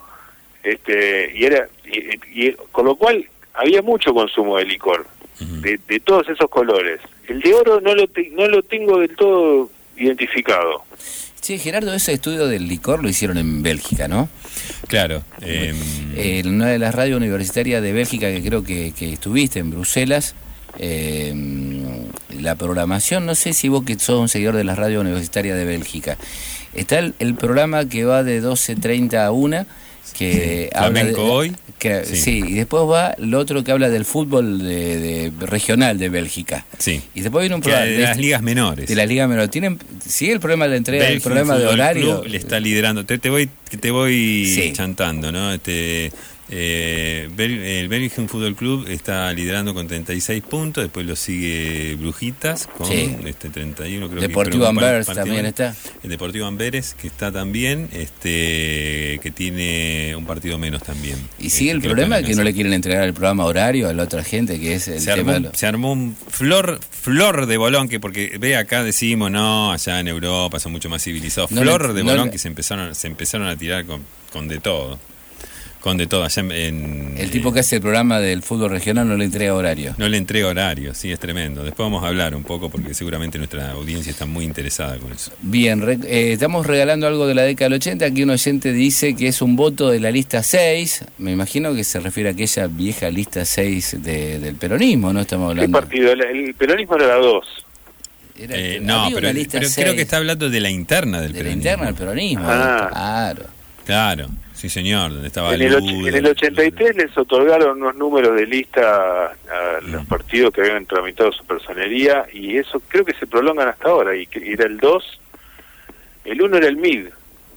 [0.64, 5.06] Este, y era y, y- con lo cual había mucho consumo de licor,
[5.40, 7.00] de, de todos esos colores.
[7.28, 10.84] El de oro no lo, te- no lo tengo del todo identificado.
[11.42, 14.30] Sí, Gerardo, ese estudio del licor lo hicieron en Bélgica, ¿no?
[14.88, 15.24] Claro.
[15.42, 15.74] eh,
[16.16, 20.36] En una de las radios universitarias de Bélgica que creo que, que estuviste en Bruselas,
[20.80, 21.34] eh,
[22.40, 25.66] la programación, no sé si vos que sos un seguidor de las radios universitarias de
[25.66, 26.18] Bélgica,
[26.74, 29.66] está el, el programa que va de 12.30 a 1,
[30.18, 31.56] que Sí, habla de- hoy.
[31.80, 32.16] que- Sí.
[32.18, 32.44] sí.
[32.48, 36.66] y después va el otro que habla del fútbol de, de- regional de Bélgica.
[36.78, 37.02] sí.
[37.16, 38.88] Y después viene un programa de de, las ligas menores.
[38.88, 39.48] de la Liga Menor.
[39.48, 42.22] ¿Tienen, ¿Sigue el problema de la entrega del Belgium problema de horario?
[42.22, 43.06] Club le está liderando.
[43.06, 44.72] Te, te voy, te voy Sí.
[44.74, 45.52] chantando, ¿no?
[45.54, 46.12] Este,
[46.56, 47.30] eh,
[47.80, 50.84] el Belgium Football Club está liderando con 36 puntos.
[50.84, 53.16] Después lo sigue Brujitas con Sí.
[53.26, 54.70] este 31, creo Deportivo que.
[54.70, 55.76] Amberes partido- también está.
[56.04, 61.18] El Deportivo Amberes, que está también, este, que tiene un partido menos también.
[61.40, 63.94] Y sigue el Este, problema lo que no le quieren entregar el programa horario a
[63.94, 67.48] la otra gente, que es el se tema armó, lo- se armó un flor flor
[67.48, 71.52] de bolón que porque ve acá decimos no allá en Europa son mucho más civilizados
[71.52, 74.60] No flor de no bolón que se empezaron se empezaron a tirar con, con de
[74.60, 74.98] todo
[75.84, 79.06] con de todo allá en, en- El tipo que hace el programa del fútbol regional
[79.06, 79.94] no le entrega horario.
[79.98, 83.38] no le entrega horario sí es tremendo después vamos a hablar un poco porque seguramente
[83.38, 87.42] nuestra audiencia está muy interesada con eso Bien, re- eh, estamos regalando algo de la
[87.42, 88.06] década del 80.
[88.06, 91.04] Aquí un oyente dice que es un voto de la lista 6.
[91.18, 95.20] Me imagino que se refiere a aquella vieja lista 6 de- del peronismo, ¿no?
[95.20, 95.80] Estamos ¿Qué hablando.
[95.80, 96.14] partido?
[96.14, 97.46] El, el peronismo era la 2.
[98.40, 101.34] Era- Eh, no pero, lista pero creo 6 que está hablando de la interna del
[101.34, 101.60] de la peronismo.
[101.62, 102.44] interna del peronismo.
[102.48, 102.90] Ah.
[102.92, 103.46] Claro.
[103.86, 104.30] claro
[104.64, 105.74] sí señor donde estaba En el,
[106.08, 111.34] en el 83 les otorgaron unos números de lista a los partidos que habían tramitado
[111.34, 114.16] su personería y eso creo que se prolongan hasta ahora.
[114.16, 115.20] Y que era el 2,
[116.24, 117.08] el 1 era el MID,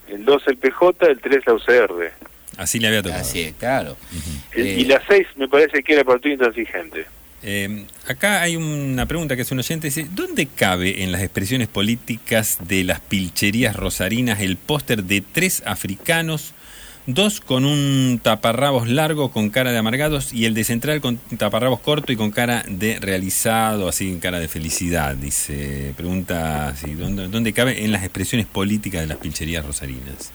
[0.09, 2.13] el 2 el PJ, el 3 la UCR.
[2.57, 3.97] así le había tocado Así es, claro.
[4.51, 7.07] El- Eh, y la 6 me parece que era partido intransigente.
[7.45, 11.69] Eh, acá hay una pregunta que es un oyente, dice, ¿dónde cabe en las expresiones
[11.69, 16.53] políticas de las pilcherías rosarinas el póster de tres africanos,
[17.07, 21.81] dos con un taparrabos largo con cara de amargados y el de central con taparrabos
[21.81, 25.15] corto y con cara de realizado, así en cara de felicidad?
[25.15, 30.33] Dice, pregunta, así, ¿dónde, dónde cabe en las expresiones políticas de las pilcherías rosarinas?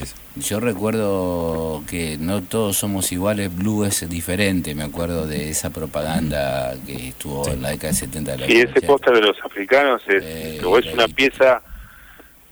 [0.00, 0.16] Eso.
[0.36, 6.74] Yo recuerdo que no todos somos iguales, Blue es diferente, me acuerdo de esa propaganda
[6.84, 10.02] que estuvo en la década de 70 de la Y ese póster de los africanos
[10.08, 11.62] es, Eh, es una pieza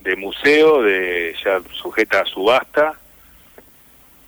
[0.05, 2.95] de museo, de ya sujeta a subasta,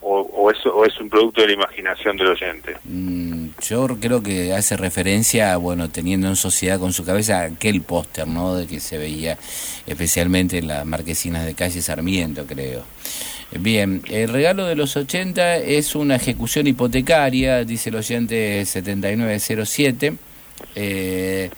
[0.06, 2.76] o, o, es, o es un producto de la imaginación del oyente.
[2.84, 8.26] Mm, Yo creo que hace referencia, bueno, teniendo en sociedad con su cabeza aquel póster,
[8.26, 8.54] ¿no?
[8.54, 9.38] De que se veía
[9.86, 12.82] especialmente en las marquesinas de calle Sarmiento, creo.
[13.58, 20.14] Bien, el regalo de los 80 es una ejecución hipotecaria, dice el oyente 7907.
[20.74, 21.50] Eh,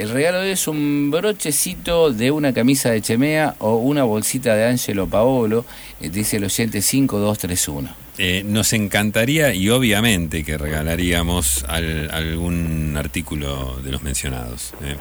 [0.00, 5.06] el regalo es un brochecito de una camisa de Chemea o una bolsita de Angelo
[5.06, 5.64] Paolo,
[6.00, 7.90] eh, dice el oyente 5231.
[8.18, 14.72] Eh, nos encantaría y obviamente que regalaríamos al- algún artículo de los mencionados.
[14.82, 14.96] eh.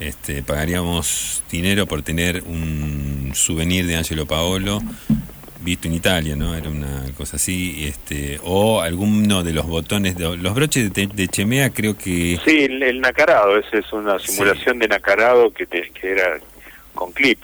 [0.00, 4.82] Este, pagaríamos dinero por tener un souvenir de Angelo Paolo
[5.62, 6.54] visto en Italia, ¿no?
[6.56, 11.28] Era una cosa así, este, o alguno de los botones, de, los broches de, de
[11.28, 12.38] Chemea creo que...
[12.44, 16.38] Sí, el, el nacarado, esa es una simulación de nacarado que, te- que era
[16.94, 17.38] con clip.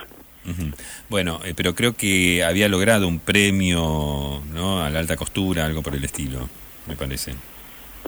[1.11, 4.83] Bueno, eh, pero creo que había logrado un premio, ¿no?
[4.83, 6.49] A la alta costura, algo por el estilo,
[6.87, 7.33] me parece.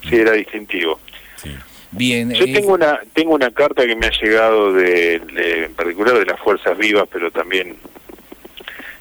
[0.08, 0.98] Sí, era distintivo.
[1.36, 1.50] Sí.
[1.92, 5.74] Bien, Yo eh, tengo una tengo una carta que me ha llegado de, de- en
[5.74, 7.76] particular de las fuerzas vivas, pero también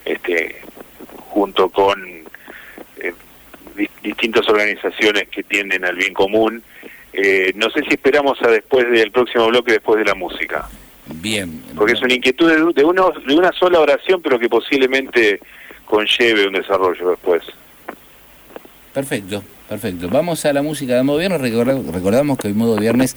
[0.05, 0.61] este
[1.29, 1.97] junto con
[2.97, 3.13] eh,
[3.75, 6.61] di- distintas organizaciones que tienden al bien común.
[7.13, 10.67] Eh, no sé si esperamos a después del próximo bloque, después de la música,
[11.07, 11.63] bien.
[11.75, 15.39] porque es una inquietud de, de, uno, de una sola oración, pero que posiblemente
[15.85, 17.41] conlleve un desarrollo después.
[18.93, 20.07] Perfecto, perfecto.
[20.09, 21.41] Vamos a la música de modo viernes.
[21.41, 23.15] Recorda- recordamos que hoy modo viernes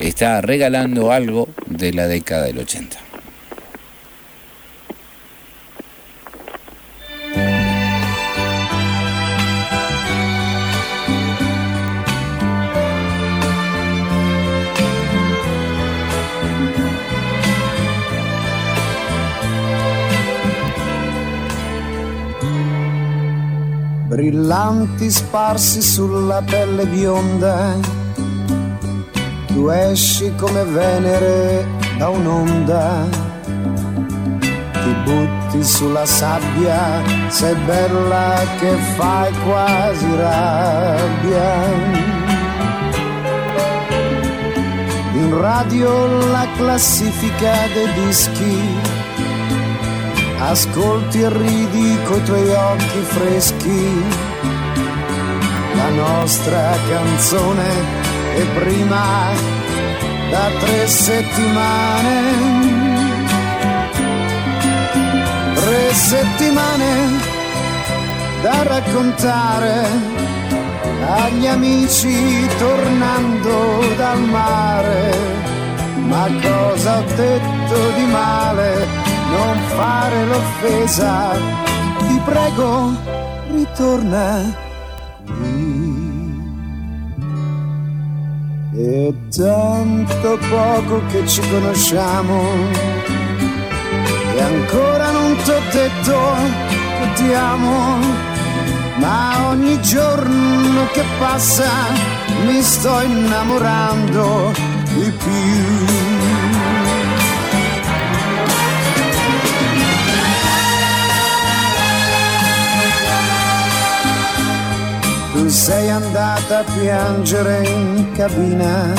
[0.00, 2.98] está regalando algo de la década del 80.
[24.16, 27.74] Brillanti sparsi sulla pelle bionda.
[29.48, 31.66] Tu esci come Venere
[31.98, 33.06] da un'onda,
[34.72, 41.54] ti butti sulla sabbia, sei bella che fai quasi rabbia.
[45.12, 48.95] In radio la classifica dei dischi
[50.38, 54.04] ascolti e ridi coi tuoi occhi freschi.
[55.74, 57.68] La nostra canzone
[58.36, 59.30] è prima
[60.30, 62.20] da tre settimane.
[65.54, 67.34] Tre settimane
[68.42, 70.14] da raccontare
[71.08, 75.14] agli amici tornando dal mare.
[76.06, 78.95] Ma cosa ho detto di male?
[79.30, 81.32] Non fare l'offesa,
[81.98, 82.92] ti prego,
[83.50, 84.54] ritorna
[85.24, 85.66] qui.
[88.76, 92.40] È tanto poco che ci conosciamo
[94.36, 96.18] e ancora non t'ho detto
[96.98, 97.98] che ti amo,
[98.96, 101.70] ma ogni giorno che passa
[102.44, 104.52] mi sto innamorando
[104.94, 106.05] di più.
[116.46, 118.94] Andata a piangere in cabina,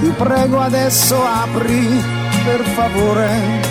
[0.00, 2.02] Ti prego adesso apri
[2.44, 3.62] per favore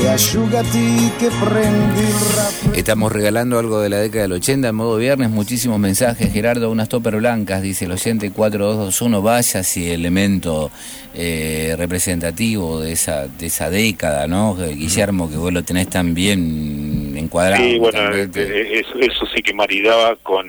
[0.00, 2.47] e asciugati che prendi il raffreddore.
[2.78, 5.28] Estamos regalando algo de la década del 80 en modo viernes.
[5.30, 6.32] Muchísimos mensajes.
[6.32, 9.20] Gerardo, unas topper blancas, dice el oyente 4221.
[9.20, 10.70] Vaya si elemento
[11.12, 14.54] eh, representativo de esa, de esa década, ¿no?
[14.54, 17.62] Guillermo, que vos lo tenés tan bien encuadrado.
[17.62, 18.42] Sí, bueno, totalmente.
[18.42, 20.48] eh, eso, eso sí que maridaba con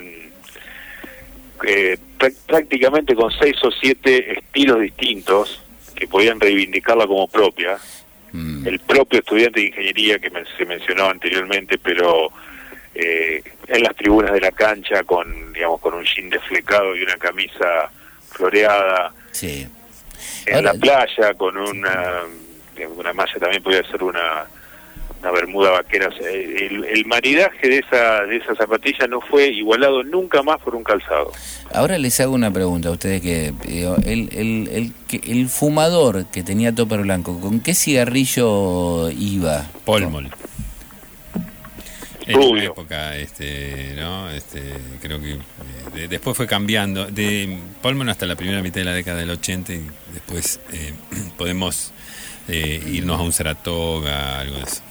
[1.68, 5.62] eh, prá- prácticamente con seis o siete estilos distintos
[5.96, 7.78] que podían reivindicarla como propia.
[8.32, 8.68] Mm.
[8.68, 12.30] El propio estudiante de ingeniería que se mencionó anteriormente, pero
[12.96, 17.16] eh, en las tribunas de la cancha con, digamos, con un jean desflecado y una
[17.18, 17.90] camisa
[18.32, 19.68] floreada, Sí.
[20.46, 22.22] en Ahora- la playa con una
[22.96, 24.46] una malla también podía ser una
[25.22, 30.42] una bermuda vaquera el, el maridaje de esa de esa zapatilla no fue igualado nunca
[30.44, 31.32] más por un calzado
[31.74, 33.54] Ahora les hago una pregunta a ustedes que
[34.06, 39.68] el, el, el, que- el fumador que tenía topper blanco, ¿con qué cigarrillo iba?
[39.86, 40.30] Polmol.
[42.26, 42.72] En una Rubio.
[42.72, 44.30] época, este, ¿no?
[44.32, 44.62] Este,
[45.02, 45.38] creo que eh,
[45.96, 47.06] de- después fue cambiando.
[47.06, 49.82] De Polmol hasta la primera mitad de la década del 80 y
[50.14, 50.94] después eh,
[51.38, 51.92] podemos
[52.48, 54.82] eh, irnos a un Saratoga, algo de eso.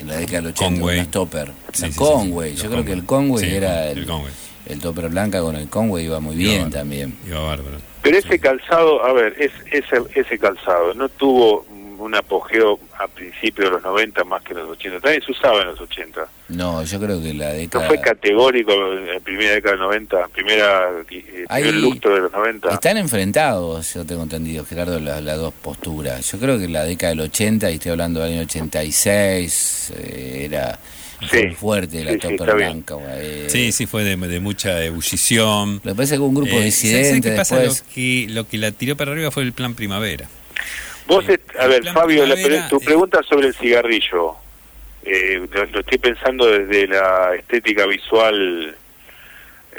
[0.00, 0.96] En la década del 80, Conway.
[0.98, 1.52] unas topper.
[1.72, 3.54] Sí, Conway, sí, yo creo que el Conway.
[3.56, 4.32] Era el el, Conway.
[4.66, 6.78] el topper blanca con el Conway iba muy Iba bien bárbaro.
[6.80, 7.18] también.
[7.26, 7.76] Iba bárbaro.
[8.02, 11.66] pero ese calzado a ver es, ese ese calzado no tuvo
[11.98, 15.60] un apogeo a principios de los 90 más que en los 80 también se usaba
[15.62, 17.86] en los 80 No, yo creo que la no década...
[17.88, 22.74] fue categórico en la primera década del 90 primera eh, primer lustro de los 90
[22.74, 26.30] Están enfrentados, yo tengo entendido, Gerardo, las, las dos posturas.
[26.30, 30.78] Yo creo que la década del 80, y estoy hablando del año 86, eh, era
[31.32, 32.36] Sí, fuerte la sí.
[32.54, 32.94] Blanca.
[33.16, 35.80] eh, Sí, sí, fue de, de mucha ebullición.
[35.82, 37.56] Lo que pasa es que un grupo Eh, de ¿sabes- ¿sabes disidentes qué pasa?
[37.58, 37.82] después...
[37.88, 40.28] Lo que, lo que la tiró para arriba fue el plan primavera.
[41.08, 44.36] Vos, Eh, est- a ver, Fabio, la primavera, pre- tu pregunta sobre el cigarrillo,
[45.04, 48.76] eh, lo, lo estoy pensando desde la estética visual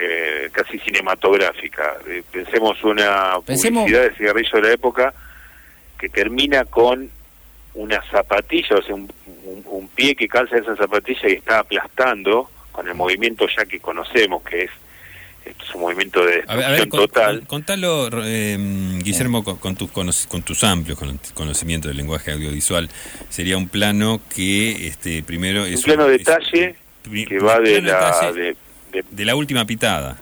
[0.02, 1.98] eh, casi cinematográfica.
[2.08, 5.14] Eh, pensemos una Pensemos- publicidad de cigarrillo de la época
[6.00, 7.10] que termina con
[7.76, 9.12] una zapatilla, o sea, un,
[9.46, 13.80] un- un pie que calza esa zapatilla y está aplastando con el movimiento ya que
[13.80, 14.72] conocemos, que es,
[15.46, 17.38] es un movimiento de A ver, a destrucción ver, total.
[17.40, 18.58] con- contalo, eh,
[19.04, 19.90] Guillermo, con, con tus,
[20.28, 22.90] con tus amplios cono- conocimientos del lenguaje audiovisual.
[23.30, 26.76] Sería un plano que, este, primero es un plano es- detalle
[27.28, 28.06] que va de la...
[28.06, 28.58] detalle de-
[28.92, 30.18] de- de la última pitada.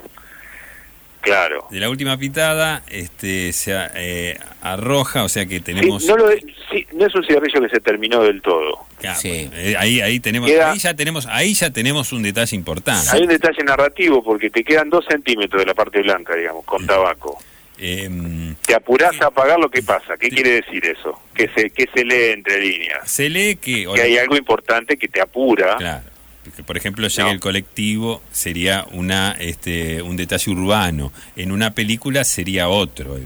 [1.28, 1.68] Claro.
[1.70, 6.06] De la última pitada este, se eh, arroja, o sea que Sí, tenemos...
[6.06, 6.30] no, lo-
[6.72, 8.86] sí, no es un cigarrillo que se terminó del todo.
[9.00, 9.50] Claro, Sí.
[9.54, 13.10] eh, ahí, ahí tenemos, Queda- ahí ya tenemos, ahí ya tenemos un detalle importante.
[13.12, 16.86] Hay un detalle narrativo porque te quedan dos centímetros de la parte blanca, digamos, con
[16.86, 17.38] tabaco.
[17.80, 20.18] Em, Te apurás a apagar lo que pasa.
[20.18, 21.22] ¿Qué quiere decir eso?
[21.36, 23.10] Que se, que se lee entre líneas.
[23.10, 25.76] se lee que, Que hay algo importante que te apura.
[25.78, 26.04] claro,
[26.56, 27.32] que por ejemplo llega No.
[27.34, 31.12] el colectivo sería una, este, un detalle urbano.
[31.36, 33.24] En una película sería otro el,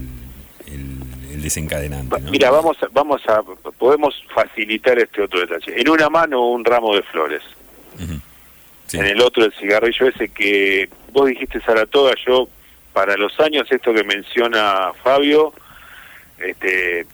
[0.66, 2.20] el- el desencadenante.
[2.20, 2.30] ¿no?
[2.30, 3.40] Mira, vamos a, vamos a,
[3.78, 5.80] podemos facilitar este otro detalle.
[5.80, 7.42] En una mano un ramo de flores.
[8.86, 8.98] Sí.
[8.98, 12.48] En el otro el cigarrillo ese que vos dijiste Saratoga, yo
[12.92, 15.54] para los años esto que menciona Fabio,
[16.38, 17.06] este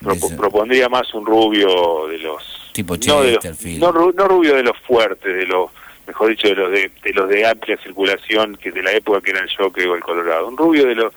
[0.00, 0.36] propo- Ese.
[0.36, 3.80] propondría más un rubio de los Tipo no, de los- Chesterfield.
[3.80, 5.70] no, ru- no rubio de los fuertes, de los
[6.06, 9.30] mejor dicho de los de, de los de amplia circulación que de la época que
[9.32, 11.12] era el Jockey o el Colorado, un rubio de los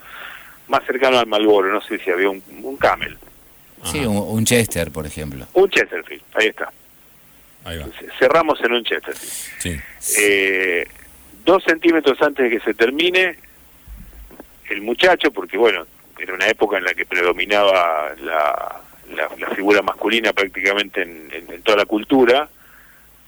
[0.68, 3.18] más cercano al Malboro, no sé si había un, un Camel,
[3.84, 5.46] Sí, un, un Chester, por ejemplo.
[5.54, 6.72] un Chesterfield, ahí está.
[7.66, 7.86] Ahí va.
[7.86, 9.34] C- Cerramos en un Chesterfield.
[9.60, 9.80] Sí.
[10.22, 10.88] Eh,
[11.46, 13.38] dos centímetros antes de que se termine,
[14.70, 15.86] el muchacho, porque bueno,
[16.20, 18.82] era una época en la que predominaba la,
[19.16, 22.50] la- la figura masculina prácticamente en, en- en toda la cultura,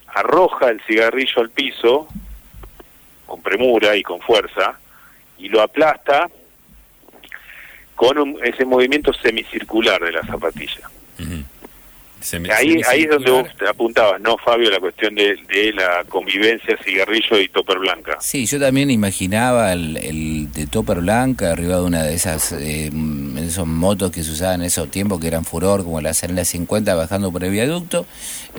[0.07, 2.07] arroja el cigarrillo al piso
[3.25, 4.77] con premura y con fuerza
[5.37, 6.27] y lo aplasta
[7.95, 10.89] con un- ese movimiento semicircular de la zapatilla.
[12.39, 14.69] Me- Ahí, ahí es donde vos te apuntabas, ¿no, Fabio?
[14.69, 18.17] La cuestión de, de la convivencia cigarrillo y topper blanca.
[18.21, 22.91] Sí, yo también imaginaba el, el de Topper Blanca arriba de una de esas eh,
[23.51, 26.47] esos motos que se usaban en esos tiempos que eran furor, como las en las
[26.49, 28.05] 50 bajando por el viaducto.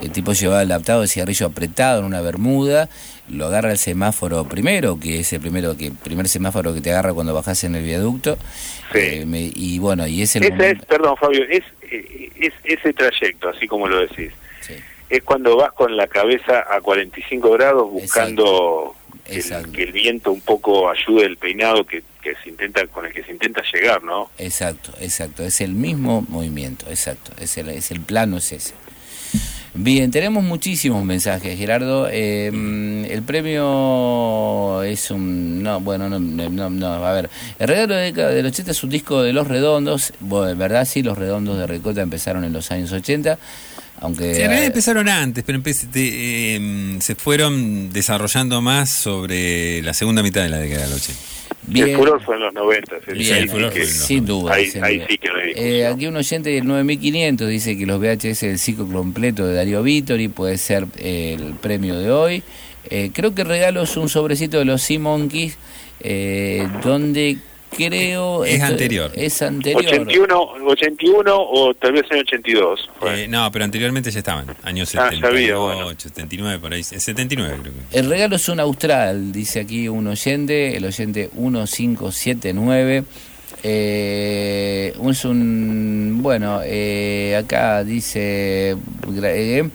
[0.01, 2.89] El tipo llevaba el adaptado de cigarrillo apretado en una bermuda,
[3.29, 7.13] lo agarra el semáforo primero, que es el primero que primer semáforo que te agarra
[7.15, 8.37] cuando bajas en el viaducto.
[8.93, 8.99] Sí.
[8.99, 12.93] Eh, me- y bueno, y es el Ese es, perdón, Fabio, es, eh, es ese
[12.93, 14.33] trayecto, así como lo decís.
[14.61, 14.75] sí.
[15.11, 18.95] Es cuando vas con la cabeza a 45 grados buscando Exacto.
[19.25, 23.23] Que el viento un poco ayude el peinado que, que se intenta con el que
[23.23, 24.31] se intenta llegar, ¿no?
[24.39, 25.45] Exacto, exacto.
[25.45, 27.33] Es el mismo movimiento, exacto.
[27.41, 28.75] Es el, es el plano, es ese.
[29.75, 32.07] Bien, tenemos muchísimos mensajes, Gerardo.
[32.11, 32.49] Eh,
[33.09, 35.63] el premio es un...
[35.63, 37.31] No, bueno, no, no, no, a ver.
[37.59, 40.13] El regalo de década del 80 es un disco de Los Redondos.
[40.21, 40.85] Bueno, ¿verdad?
[40.85, 43.39] Sí, Los Redondos de Recota empezaron en los años 80.
[44.03, 44.35] Aunque...
[44.35, 49.81] Sí, en realidad eh, empezaron antes, pero empe- de- eh, se fueron desarrollando más sobre
[49.83, 51.21] la segunda mitad de la década del 80.
[51.69, 51.89] bien.
[51.91, 52.97] El furor fue en los 90.
[53.07, 54.55] sí, Bien, ahí el furor sí que- fue en los sin duda.
[54.55, 55.07] ahí- sin ahí duda.
[55.09, 55.29] sí que
[55.79, 59.83] Eh, aquí un oyente del 9500 dice que los VHS del ciclo completo de Darío
[59.83, 62.43] Vittori puede ser eh, el premio de hoy.
[62.91, 65.57] Eh, creo que regalo es un sobrecito de los Sea Monkeys,
[66.01, 67.39] eh, donde
[67.77, 68.45] creo...
[68.45, 69.11] Es anterior.
[69.15, 69.83] Es anterior.
[69.85, 72.91] 81, 81 o tal vez en 82.
[72.99, 73.25] fue.
[73.25, 75.91] Eh, no, pero anteriormente ya estaban, años Ah, 78, sabía, bueno.
[75.97, 76.81] 79, por ahí.
[76.81, 77.99] eh, 79 creo que.
[77.99, 83.05] El regalo es un austral, dice aquí un oyente, el oyente 1579.
[83.65, 89.69] Eh, es un, bueno, eh, acá dice, eh,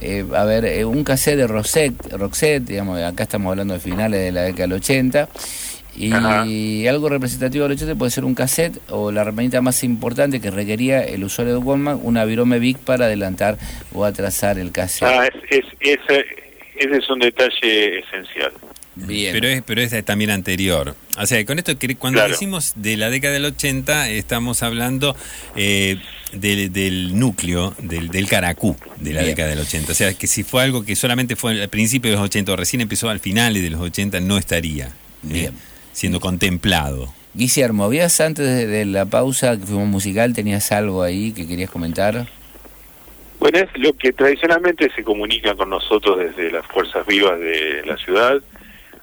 [0.00, 4.20] eh, a ver, eh, un cassette de Roxette, Roxette, digamos, acá estamos hablando de finales
[4.20, 5.28] de la década del 80.
[5.98, 6.42] Y Ajá.
[6.90, 11.02] algo representativo del 80 puede ser un cassette o la herramienta más importante que requería
[11.02, 13.58] el usuario de Walkman, una virome Vic para adelantar
[13.92, 15.08] o atrasar el cassette.
[15.08, 16.24] Ah, es, es, ese,
[16.76, 18.52] ese es un detalle esencial.
[18.94, 19.32] Bien.
[19.32, 20.94] Pero es, pero es también anterior.
[21.16, 22.32] O sea, con esto, que cuando Claro.
[22.32, 25.14] decimos de la década del 80, estamos hablando
[25.54, 25.98] eh,
[26.32, 29.32] del, del núcleo, del, del caracú de la Bien.
[29.34, 29.92] década del 80.
[29.92, 32.56] O sea, que si fue algo que solamente fue al principio de los 80 o
[32.56, 34.90] recién empezó al final de los 80, no estaría eh,
[35.22, 35.52] Bien.
[35.98, 37.12] Siendo contemplado.
[37.34, 41.70] Guillermo, ¿habías antes de, de la pausa que fuimos musical, tenías algo ahí que querías
[41.70, 42.26] comentar?
[43.40, 47.96] Bueno, es lo que tradicionalmente se comunica con nosotros desde las fuerzas vivas de la
[47.96, 48.40] ciudad,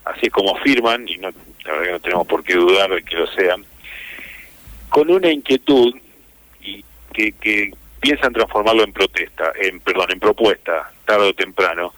[0.05, 1.31] así es como firman, y no,
[1.65, 3.65] la verdad que no tenemos por qué dudar de que lo sean,
[4.87, 5.93] con una inquietud
[6.61, 6.83] y
[7.13, 11.93] que, que piensan transformarlo en protesta, en perdón, en propuesta, tarde o temprano,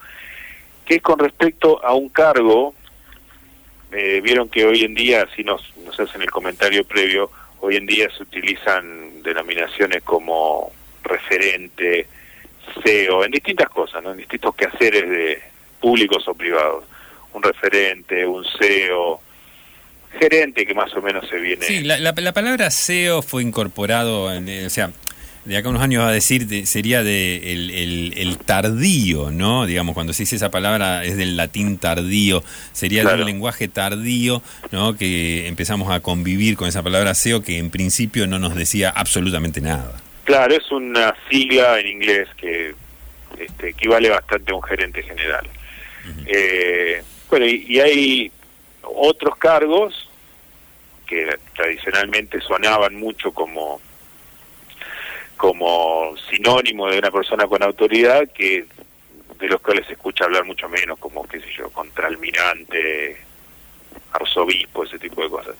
[0.84, 2.74] que es con respecto a un cargo,
[3.92, 7.30] eh, vieron que hoy en día, si nos, nos hacen el comentario previo,
[7.60, 10.70] hoy en día se utilizan denominaciones como
[11.02, 12.06] referente,
[12.84, 14.12] CEO, en distintas cosas, ¿no?
[14.12, 15.42] en distintos quehaceres de
[15.80, 16.84] públicos o privados.
[17.32, 19.20] Un referente, un CEO,
[20.18, 21.64] gerente que más o menos se viene...
[21.64, 24.90] Sí, la, la- la palabra SEO fue incorporado, en, o sea,
[25.48, 29.30] de acá a unos años va a decir, de- sería de el, el- el tardío,
[29.30, 29.66] ¿no?
[29.66, 33.20] Digamos, cuando se dice esa palabra es del latín tardío, sería Claro.
[33.20, 34.94] un lenguaje tardío, ¿no?
[34.96, 39.60] Que empezamos a convivir con esa palabra SEO que en principio no nos decía absolutamente
[39.60, 40.00] nada.
[40.24, 42.74] Claro, es una sigla en inglés que
[43.38, 45.46] este, equivale bastante a un gerente general.
[46.26, 48.32] Eh, bueno, y, y hay
[48.82, 50.08] otros cargos
[51.06, 51.26] que
[51.56, 53.80] tradicionalmente sonaban mucho como
[55.38, 58.66] como sinónimo de una persona con autoridad que
[59.38, 63.16] de los cuales se escucha hablar mucho menos como qué sé yo contralmirante
[64.12, 65.54] arzobispo ese tipo de cosas.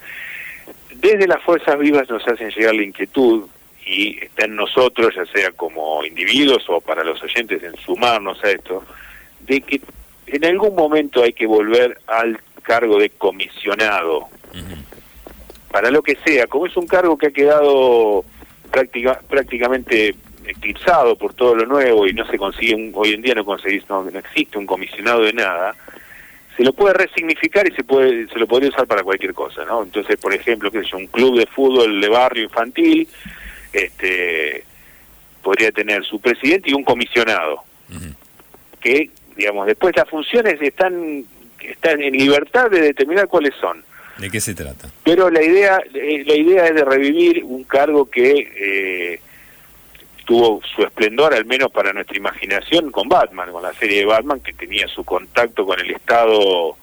[0.95, 3.49] Desde las fuerzas vivas nos hacen llegar la inquietud
[3.87, 8.51] y está en nosotros, ya sea como individuos o para los oyentes, en sumarnos a
[8.51, 8.85] esto,
[9.41, 9.81] de que
[10.27, 14.29] en algún momento hay que volver al cargo de comisionado,
[15.71, 18.25] para lo que sea, como es un cargo que ha quedado
[18.69, 20.15] práctica, prácticamente
[20.47, 23.89] eclipsado por todo lo nuevo y no se consigue, un- hoy en día no, conseguís,
[23.89, 25.75] no, no existe un comisionado de nada,
[26.57, 29.83] se lo puede resignificar y se puede se lo podría usar para cualquier cosa, ¿no?
[29.83, 33.07] Entonces, por ejemplo, qué sé yo, un club de fútbol de barrio infantil
[33.73, 34.65] este
[35.43, 37.63] podría tener su presidente y un comisionado
[38.81, 41.25] que, digamos, después las funciones están
[41.61, 43.85] están en libertad de determinar cuáles son.
[44.19, 44.91] ¿De qué se trata?
[45.05, 49.21] Pero la idea eh, la idea es de revivir un cargo que eh,
[50.25, 54.41] tuvo su esplendor, al menos para nuestra imaginación, con Batman, con la serie de Batman,
[54.41, 56.77] que tenía su contacto con el Estado,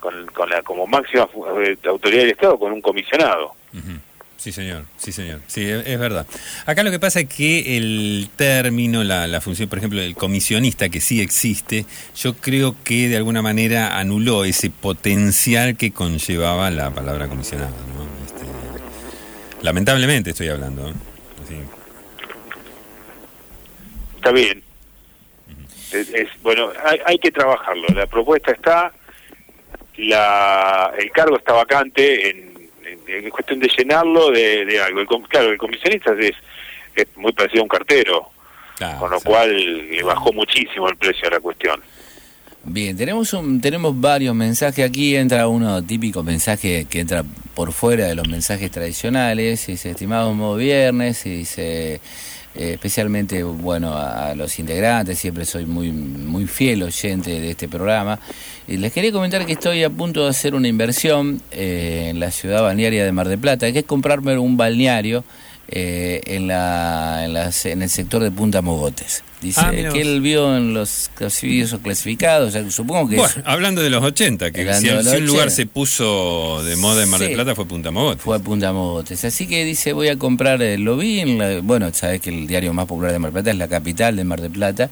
[0.00, 1.28] con, con la como máxima
[1.62, 3.54] eh, autoridad del Estado, con un comisionado.
[3.72, 3.92] Ujú.
[4.36, 5.40] Sí, señor, sí, señor.
[5.46, 6.26] Sí, es, verdad.
[6.66, 10.90] Acá lo que pasa es que el término, la, la función, por ejemplo, del comisionista,
[10.90, 16.90] que sí existe, yo creo que de alguna manera anuló ese potencial que conllevaba la
[16.90, 17.70] palabra comisionado.
[17.70, 18.04] ¿no?
[18.26, 20.90] Este, lamentablemente estoy hablando.
[20.90, 20.94] ¿eh?
[24.16, 24.62] Está bien.
[26.42, 27.86] Bueno, hay, hay que trabajarlo.
[27.94, 28.92] La propuesta está,
[29.96, 32.53] la, el cargo está vacante, en-
[33.06, 35.00] es cuestión de llenarlo de, de algo.
[35.00, 36.34] El, claro, el comisionista es,
[36.94, 38.30] es muy parecido a un cartero,
[38.76, 39.24] Claro, con lo sí.
[39.28, 41.80] cual le bajó muchísimo el precio a la cuestión.
[42.64, 47.22] Bien, tenemos un, tenemos varios mensajes aquí, entra uno típico mensaje que entra
[47.54, 52.00] por fuera de los mensajes tradicionales, dice, estimado modo viernes, y dice,
[52.54, 58.20] eh, especialmente, bueno, a, los integrantes, siempre soy muy, muy fiel oyente de este programa,
[58.68, 62.30] y les quería comentar que estoy a punto de hacer una inversión eh, en la
[62.30, 65.24] ciudad balnearia de Mar del Plata, que es comprarme un balneario
[65.68, 69.22] eh, en, la, en, las- en el sector de Punta Mogotes.
[69.40, 73.82] Dice Ah, que él vio en los clasificados clasificados, o sea, supongo que es- hablando
[73.82, 75.50] de los 80, que si, los si un lugar 80.
[75.50, 77.34] se puso de moda en Mar del Sí.
[77.34, 78.22] Plata fue Punta Mogotes.
[78.22, 79.22] fue a Punta Mogotes.
[79.24, 82.46] Así que dice, voy a comprar, eh, lo vi, en la- bueno, sabes que el
[82.46, 84.88] diario más popular de Mar del Plata es la capital de Mar del Plata.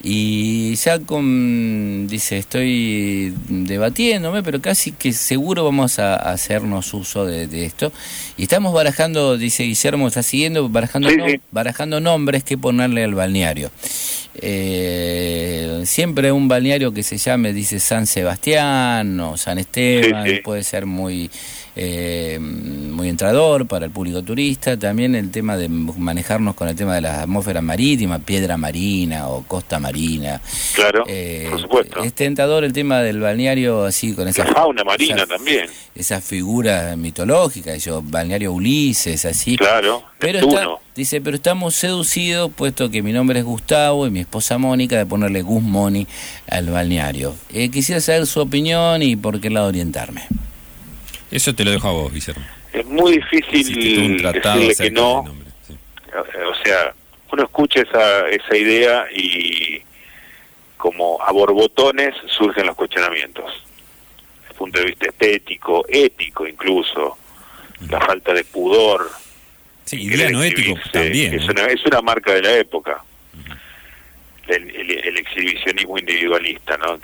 [0.00, 7.26] Y ya con, dice, estoy debatiéndome, pero casi que seguro vamos a, a hacernos uso
[7.26, 7.92] de, de esto.
[8.36, 11.40] Y estamos barajando, dice Guillermo, está siguiendo, barajando, Sí, nom- sí.
[11.50, 13.72] barajando nombres que ponerle al balneario.
[14.40, 20.36] Eh, siempre un balneario que se llame, dice San Sebastián o San Esteban, sí.
[20.44, 21.28] puede ser muy
[21.80, 24.76] eh, muy entrador para el público turista.
[24.76, 29.44] También el tema de manejarnos con el tema de la atmósfera marítima, piedra marina o
[29.44, 30.40] costa marina.
[30.74, 32.02] Claro, Eh, por supuesto.
[32.02, 36.20] Es tentador el tema del balneario así con esa La fauna marina esa- también, Esa
[36.20, 39.56] figura mitológica, yo, balneario Ulises, así.
[39.56, 40.02] claro.
[40.18, 40.66] Pero está,
[40.96, 45.06] dice, pero estamos seducidos, puesto que mi nombre es Gustavo y mi esposa Mónica, de
[45.06, 46.08] ponerle Gus Moni
[46.50, 47.36] al balneario.
[47.52, 50.22] Eh, quisiera saber su opinión y por qué lado orientarme.
[51.30, 52.44] Eso te lo dejo a vos, Guillermo.
[52.72, 55.22] Es muy difícil decirle que no.
[55.22, 55.74] del nombre, sí.
[56.14, 56.94] O sea,
[57.32, 59.82] uno escucha esa, esa idea y
[60.76, 63.44] como a borbotones surgen los cuestionamientos.
[64.40, 67.18] Desde el punto de vista estético, ético incluso,
[67.90, 69.10] la falta de pudor.
[69.84, 71.34] Sí, querer no ético también.
[71.34, 71.46] Es ¿eh?
[71.50, 73.02] una, es una marca de la época.
[74.46, 76.98] el, el- el exhibicionismo individualista, ¿no?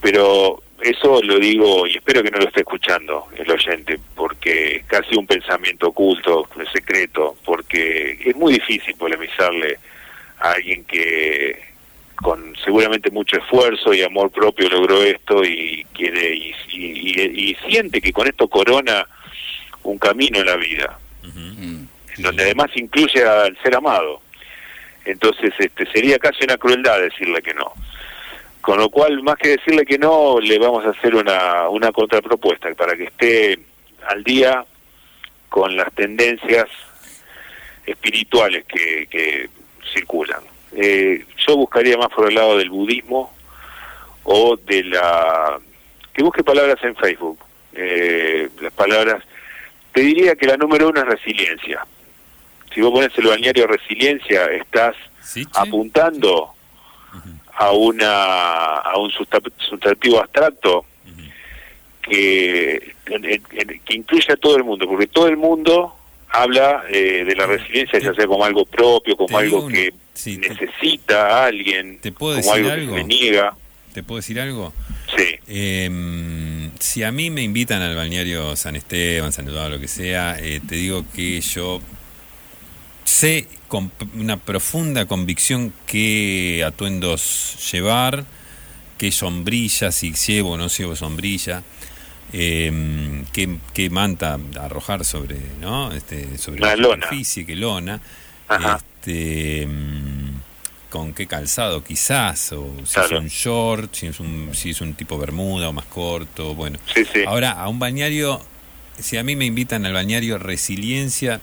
[0.00, 4.84] Pero eso lo digo y espero que no lo esté escuchando el oyente, porque es
[4.84, 9.78] casi un pensamiento oculto, secreto, porque es muy difícil polemizarle
[10.40, 11.72] a alguien que
[12.16, 17.56] con seguramente mucho esfuerzo y amor propio logró esto y quiere y, y- y- y
[17.68, 19.06] siente que con esto corona
[19.82, 21.84] un camino en la vida, Mm.
[22.16, 24.20] en donde además incluye al ser amado.
[25.04, 27.72] Entonces, este sería casi una crueldad decirle que no.
[28.64, 32.72] Con lo cual, más que decirle que no, le vamos a hacer una, una contrapropuesta
[32.74, 33.58] para que esté
[34.06, 34.64] al día
[35.50, 36.64] con las tendencias
[37.84, 39.50] espirituales que, que
[39.92, 40.40] circulan.
[40.72, 43.34] Eh, yo buscaría más por el lado del budismo
[44.22, 45.60] o de la...
[46.14, 47.38] que busque palabras en Facebook.
[47.74, 49.22] Eh, las palabras...
[49.92, 51.86] Te diría que la número uno es resiliencia.
[52.72, 56.54] Si vos pones el balneario resiliencia, estás Sí, apuntando
[57.56, 60.84] a una a un susta- sustantivo abstracto
[62.02, 62.94] que,
[63.84, 65.94] que incluye a todo el mundo, porque todo el mundo
[66.28, 70.36] habla eh, de la resiliencia ya sea como algo propio, como algo una- que sí,
[70.38, 72.94] necesita a alguien, ¿Te puedo como decir algo, algo?
[72.96, 73.54] que se niega.
[73.94, 74.72] ¿Te puedo decir algo?
[75.16, 79.86] Sí, Eh, si a mí me invitan al balneario San Esteban, San Eduardo, lo que
[79.88, 81.80] sea, eh, te digo que yo
[83.04, 83.46] sé
[84.16, 88.24] una profunda convicción qué atuendos llevar,
[88.98, 91.62] qué sombrilla, si llevo o no llevo sombrilla,
[92.32, 95.92] eh, qué, qué manta arrojar sobre, ¿no?
[95.92, 97.06] Este, sobre la lona.
[97.06, 98.00] superficie, qué lona.
[98.48, 98.76] Ajá.
[98.76, 100.40] Este, mm,
[100.90, 103.08] con qué calzado quizás, o si Claro.
[103.08, 106.78] son short, si es un, si es un tipo bermuda o más corto, bueno.
[106.94, 107.20] sí, sí.
[107.26, 108.40] Ahora, a un bañario,
[108.98, 111.40] si a mí me invitan al bañario resiliencia,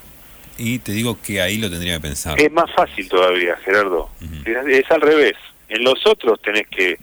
[0.58, 2.40] y te digo que ahí lo tendría que pensar.
[2.40, 4.10] Es más fácil todavía, Gerardo.
[4.46, 5.36] Es, es al revés.
[5.70, 6.98] En los otros tenés que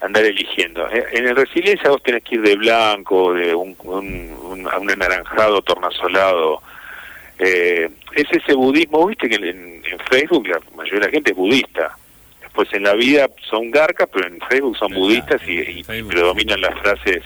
[0.00, 0.88] andar eligiendo.
[0.90, 4.90] En el resiliencia vos tenés que ir de blanco, de un, un, un, a un
[4.90, 6.60] anaranjado tornasolado.
[7.38, 11.36] Eh, es ese budismo, viste que en, en Facebook la mayoría de la gente es
[11.36, 11.96] budista.
[12.40, 16.78] Después en la vida son garcas, pero en Facebook son budistas y, y predominan las
[16.80, 17.22] frases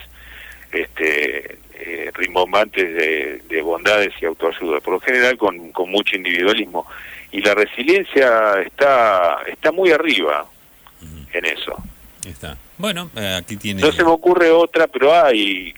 [0.71, 6.87] este, eh, rimbombantes de, de bondades y autoayuda, por lo general con, con mucho individualismo.
[7.33, 10.47] Y la resiliencia está, está muy arriba
[11.33, 11.77] en eso.
[12.27, 12.57] Está.
[12.79, 13.81] Bueno, eh, aquí tiene.
[13.83, 15.75] No se me ocurre otra, pero hay,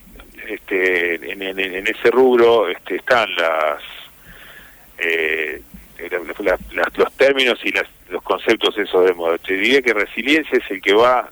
[0.49, 3.82] este, en, en- en ese rubro este, están las,
[4.99, 5.61] eh,
[6.38, 9.38] la- la- los términos y las, los conceptos esos de moda.
[9.38, 11.28] Te diría que resiliencia es el que va,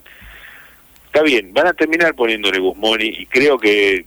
[1.06, 4.04] está bien, van a terminar poniéndole Guzmoni y creo que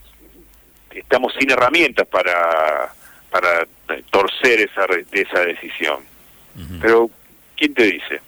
[0.96, 2.92] estamos sin herramientas para,
[3.32, 3.66] para
[4.12, 6.00] torcer esa, esa decisión.
[6.82, 7.10] Pero,
[7.56, 8.20] ¿quién te dice?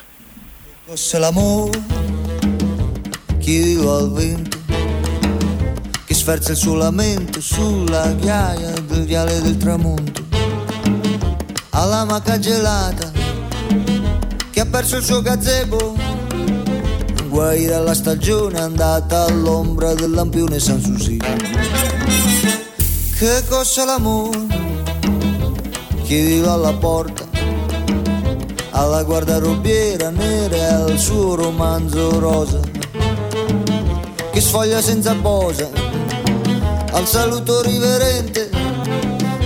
[3.43, 4.62] Al vento che
[6.23, 10.23] sferza il suo lamento sulla ghiaia del viale del tramonto.
[11.71, 13.11] Alla maca gelata
[14.49, 15.97] che ha perso il suo gazebo.
[17.27, 21.17] Guai dalla stagione andata all'ombra del lampione Sanssouci.
[23.17, 24.45] Che cos'è l'amore?
[26.03, 27.27] Chiedilo alla porta
[28.69, 32.61] alla guardarobiera nera e al suo romanzo rosa
[34.31, 35.92] che sfoglia senza posa
[36.93, 38.49] al saluto riverente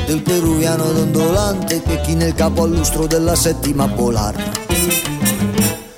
[0.06, 4.44] del peruviano dondolante che china il capo al lustro della settima polare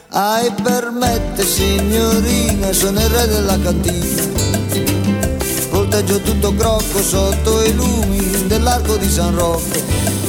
[0.10, 4.24] ai permette signorina sono il re della cantina
[5.72, 10.29] volteggio tutto crocco sotto i lumi dell'arco di San Rocco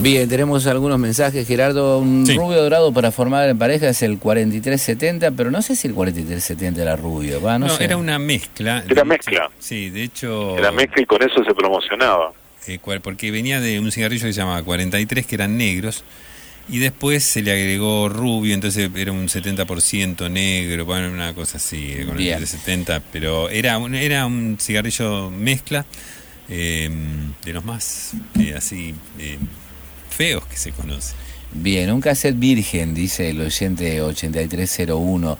[0.00, 1.98] Bien, tenemos algunos mensajes, Gerardo.
[1.98, 2.34] Un Sí.
[2.36, 6.82] rubio dorado para formar en pareja es el 4370, pero no sé si el 4370
[6.82, 7.84] era rubio, va, no, No, sé.
[7.84, 8.84] era una mezcla.
[8.88, 9.50] Era mezcla.
[9.58, 10.56] Sí, de hecho.
[10.56, 12.32] Era mezcla y con eso se promocionaba.
[12.66, 16.04] eh, cual- porque venía de un cigarrillo que se llamaba 43, que eran negros,
[16.68, 21.92] y después se le agregó rubio, entonces era un 70% negro, bueno, una cosa así,
[21.96, 22.36] eh, con Bien.
[22.36, 25.86] el 70, pero era un, era un cigarrillo mezcla,
[26.50, 26.90] eh,
[27.42, 29.38] de los más eh, así eh,
[30.18, 31.14] feos que se conoce.
[31.52, 35.38] Bien, un cassette virgen, dice el oyente 8301.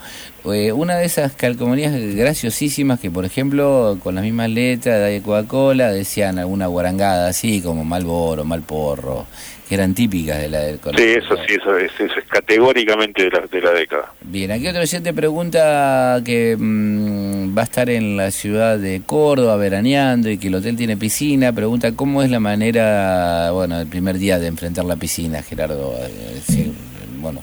[0.54, 5.90] Eh, una de esas calcomanías graciosísimas que, por ejemplo, con las mismas letras de Coca-Cola
[5.90, 9.26] decían alguna guarangada así como Malboro, Malporro.
[9.57, 13.30] que eran típicas de la del Sí, eso sí, eso es, eso es categóricamente de
[13.30, 14.12] la, de la década.
[14.22, 19.56] Bien, aquí otro oyente pregunta que mm, va a estar en la ciudad de Córdoba
[19.56, 21.52] veraneando y que el hotel tiene piscina.
[21.52, 25.94] Pregunta cómo es la manera, bueno, el primer día de enfrentar la piscina, Gerardo.
[26.00, 26.72] Eh, sí,
[27.20, 27.42] bueno,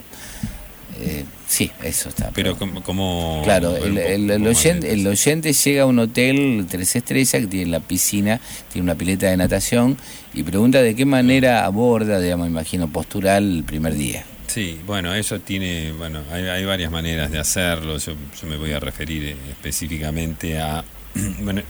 [1.00, 2.30] eh, sí, eso está.
[2.34, 2.82] Pero como...
[2.82, 7.80] como- Claro, el, oyente, el oyente llega a un hotel tres estrellas que tiene la
[7.80, 8.40] piscina,
[8.72, 9.96] tiene una pileta de natación
[10.34, 14.24] y pregunta de qué manera aborda, digamos, imagino, postural el primer día.
[14.48, 17.98] Sí, bueno, eso tiene, bueno, hay, hay varias maneras de hacerlo.
[17.98, 20.84] Yo, yo me voy a referir eh, específicamente a,
[21.40, 21.62] bueno,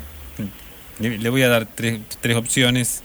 [1.00, 3.02] le, le voy a dar tres, tres opciones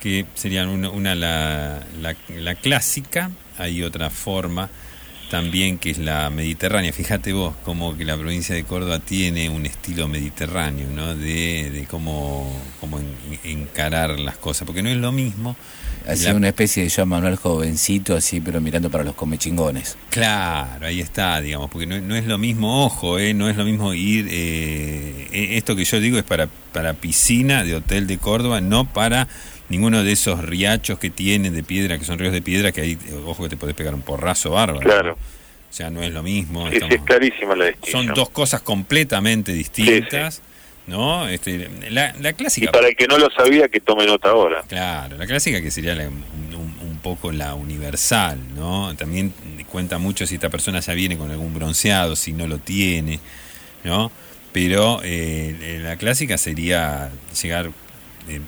[0.00, 4.70] que serían una, una la, la, la clásica, hay otra forma
[5.30, 6.92] también que es la mediterránea.
[6.92, 11.14] Fíjate vos como que la provincia de Córdoba tiene un estilo mediterráneo, ¿no?
[11.14, 15.56] De, de cómo, cómo en- encarar las cosas, porque no es lo mismo.
[16.06, 19.96] La- una especie de Joan Manuel jovencito, así, pero mirando para los comechingones.
[20.10, 23.64] Claro, ahí está, digamos, porque no, no es lo mismo, ojo, eh, no es lo
[23.64, 28.18] mismo ir, eh, eh, esto que yo digo es para, para piscina de hotel de
[28.18, 29.28] Córdoba, no para
[29.70, 32.98] ninguno de esos riachos que tienen de piedra, que son ríos de piedra, que ahí,
[33.24, 34.80] ojo que te podés pegar un porrazo bárbaro.
[34.80, 35.12] Claro.
[35.14, 36.68] O sea, no es lo mismo.
[36.70, 38.06] Sí, sí, es clarísima la distinción.
[38.06, 40.42] son dos cosas completamente distintas,
[40.88, 41.28] ¿no?
[41.28, 42.72] Este, la, la Y clásica...
[42.72, 44.62] para el que no lo sabía, que tome nota ahora.
[44.68, 48.94] Claro, la clásica que sería la- un, poco la universal, ¿no?
[48.94, 49.32] También
[49.70, 53.20] cuenta mucho si esta persona ya viene con algún bronceado, si no lo tiene,
[53.84, 54.12] ¿no?
[54.52, 57.10] Pero eh, la clásica sería
[57.40, 57.70] llegar
[58.28, 58.40] eh,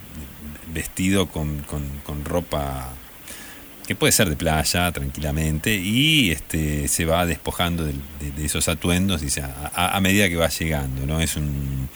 [0.72, 2.92] vestido con, con- ropa
[3.86, 8.68] que puede ser de playa tranquilamente y este se va despojando del- de, de esos
[8.68, 11.20] atuendos dice, a- a medida que va llegando, ¿no?
[11.20, 11.88] Es un...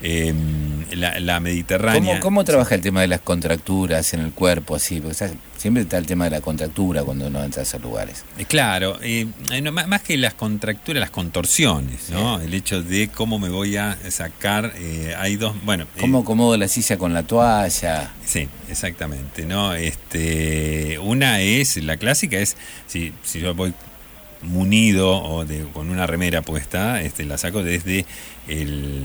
[0.00, 2.14] la, la Mediterránea...
[2.14, 4.76] ¿Cómo, ¿Cómo trabaja el tema de las contracturas en el cuerpo?
[4.76, 8.24] así Porque siempre está el tema de la contractura cuando uno entra a esos lugares.
[8.38, 12.40] Eh, Claro, eh, eh, no, más, más que las contracturas, las contorsiones, ¿no?
[12.40, 16.68] El hecho de cómo me voy a sacar, eh, hay dos, bueno, ¿Cómo acomodo la
[16.68, 18.12] silla con la toalla?
[18.24, 19.74] sí, exactamente, ¿no?
[19.74, 23.74] Este, una es, la clásica es, si, si yo voy
[24.42, 28.06] munido o de, con una remera puesta, este, la saco desde
[28.48, 29.04] el,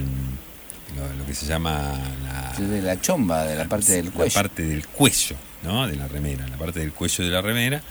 [0.95, 4.33] lo, lo que se llama la, De la chomba, de la parte del la cuello.
[4.33, 5.87] parte del cuello, ¿no?
[5.87, 7.81] De la remera, la parte del cuello de la remera,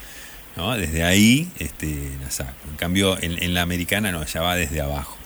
[0.56, 0.74] ¿no?
[0.76, 2.52] Desde ahí este, la saco.
[2.70, 5.16] En cambio, en, en la americana no, ya va desde abajo.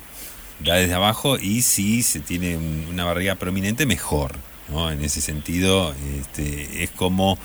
[0.66, 4.37] Va desde abajo y si se tiene un- una barriga prominente, mejor,
[4.70, 4.91] ¿no?
[4.91, 7.39] En ese sentido, este, es como,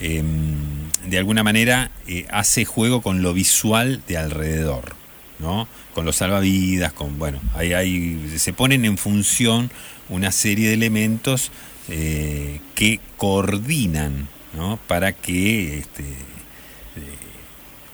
[0.00, 4.94] em, de alguna manera, eh, hace juego con lo visual de alrededor,
[5.42, 5.68] ¿no?
[5.94, 9.70] Con los salvavidas, con, bueno, ahí, ahí se ponen en función
[10.08, 11.50] una serie de elementos
[11.88, 14.78] eh, que coordinan, ¿no?
[14.86, 17.16] Para que este, eh,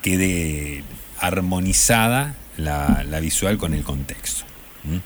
[0.02, 0.84] quede
[1.18, 4.44] armonizada la, la visual con el contexto.
[4.84, 5.00] ¿m?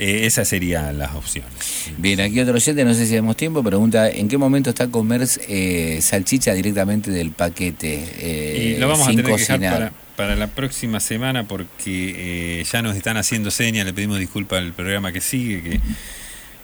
[0.00, 1.52] Eh, esas serían las opciones.
[1.98, 4.88] Bien, aquí otro oyente, no sé si tenemos tiempo, pregunta, ¿en qué momento está a
[4.88, 8.08] comer eh, salchicha directamente del paquete?
[8.18, 9.72] eh, y lo vamos a sin tener que dejar cocinar?
[9.74, 14.58] para, para la próxima semana porque eh, ya nos están haciendo señas, le pedimos disculpas
[14.58, 15.62] al programa que sigue.
[15.62, 15.80] Que,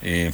[0.02, 0.30] eh,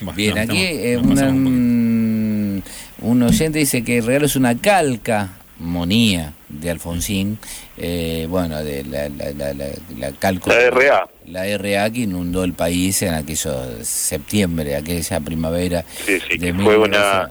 [0.00, 2.62] bueno, Bien, no, aquí estamos- eh, una- un
[3.02, 5.28] un, oyente dice que el regalo es una calca
[5.60, 7.38] monía de Alfonsín,
[7.76, 10.50] eh, bueno, de la, la, la, la, la calco.
[10.50, 11.08] La RA.
[11.28, 15.84] La RA que inundó el país en aquello septiembre, aquella primavera.
[16.04, 16.88] Sí, sí, de que fue 1900.
[16.88, 17.30] una,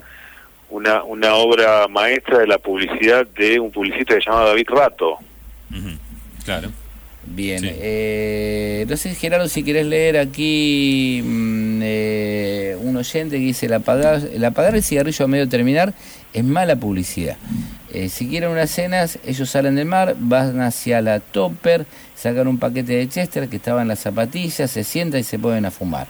[0.70, 5.18] una, una obra maestra de la publicidad de un publicista que se llamaba David Rato.
[6.46, 6.72] Claro.
[7.26, 7.70] Bien, Sí.
[7.72, 13.74] eh, no sé Gerardo si querés leer aquí mm, eh, un oyente que dice el
[13.74, 15.94] apagar, el apagar el cigarrillo a medio terminar
[16.34, 17.36] es mala publicidad.
[17.94, 22.58] Eh, si quieren unas cenas, ellos salen del mar, van hacia la topper, sacan un
[22.58, 26.08] paquete de Chester que estaba en las zapatillas, se sientan y se ponen a fumar.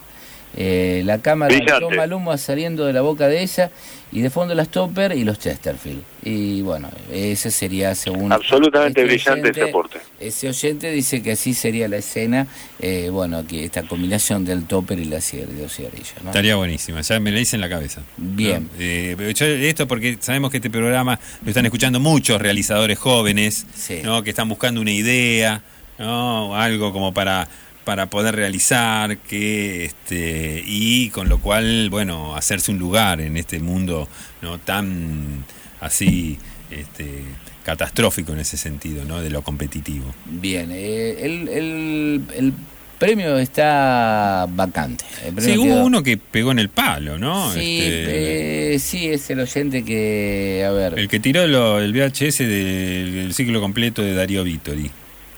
[0.55, 1.79] Eh, la cámara Brillante.
[1.85, 3.69] toma el humo saliendo de la boca de ella
[4.11, 6.01] y de fondo las topper y los Chesterfield.
[6.23, 8.31] Y bueno, ese sería según...
[8.33, 9.99] Absolutamente este brillante ese oyente, aporte.
[10.19, 12.47] ese oyente dice que así sería la escena,
[12.79, 16.29] eh, bueno, que esta combinación del topper y la cigarrillos, ¿no?
[16.31, 18.01] Estaría buenísima, ya me la hice en la cabeza.
[18.17, 18.63] Bien.
[18.63, 18.69] ¿no?
[18.79, 23.99] Eh, yo esto porque sabemos que este programa lo están escuchando muchos realizadores jóvenes, Sí.
[24.03, 24.23] ¿no?
[24.23, 25.61] que están buscando una idea,
[25.99, 26.55] ¿no?
[26.55, 27.47] algo como para
[27.89, 33.57] para poder realizar que este y con lo cual bueno hacerse un lugar en este
[33.59, 34.07] mundo
[34.43, 35.43] no tan
[35.81, 36.37] así
[36.69, 37.23] este
[37.65, 42.53] catastrófico en ese sentido no de lo competitivo Bien, eh, el, el- el
[42.99, 45.03] premio está vacante.
[45.23, 47.51] Premio Sí, hubo quedó- uno que pegó en el palo, ¿no?
[47.53, 50.63] Sí, Este, eh, sí, es el oyente que.
[50.67, 50.99] A ver.
[50.99, 54.91] el que tiró lo- el VHS del, del ciclo completo de Darío Vittori.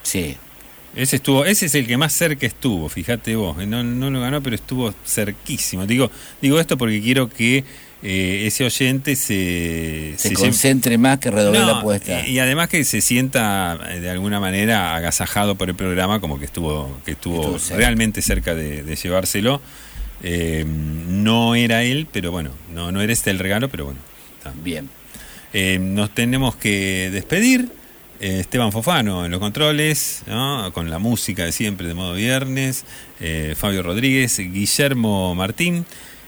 [0.04, 0.36] Sí.
[0.96, 4.44] Ese estuvo, ese es el que más cerca estuvo, fíjate vos, no, no lo ganó,
[4.44, 5.86] pero estuvo cerquísimo.
[5.86, 6.12] Digo,
[6.42, 7.64] digo esto porque quiero que
[8.04, 12.28] eh, ese oyente se, Se, se concentre más que redoble No, la apuesta.
[12.28, 16.40] Y, y además que se sienta eh, de alguna manera agasajado por el programa, como
[16.40, 19.62] que estuvo, que estuvo, realmente cerca de, de llevárselo.
[20.24, 24.00] Eh, no era él, pero bueno, no, no era este el regalo, pero bueno.
[24.38, 24.52] está.
[24.64, 24.90] Bien.
[25.54, 27.70] Eh, nos tenemos que despedir.
[28.24, 30.72] Eh, Esteban Fofano en los controles, ¿no?
[30.74, 32.86] con la música de siempre de modo viernes.
[33.20, 35.86] Eh, Fabio Rodríguez, Guillermo Martín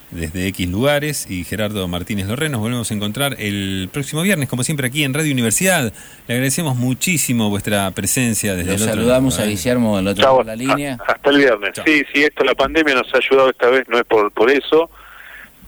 [0.10, 2.50] desde X lugares y Gerardo Martínez Lorre.
[2.50, 5.92] Nos volvemos a encontrar el próximo viernes, como siempre, aquí en Radio Universidad.
[6.28, 9.50] Le agradecemos muchísimo vuestra presencia desde Lo el otro saludamos a ¿eh?
[9.50, 10.98] Guillermo del otro lado de la línea.
[11.08, 11.72] a- hasta el viernes.
[11.86, 14.90] Sí, sí, esto, la pandemia nos ha ayudado esta vez, no es por, por eso,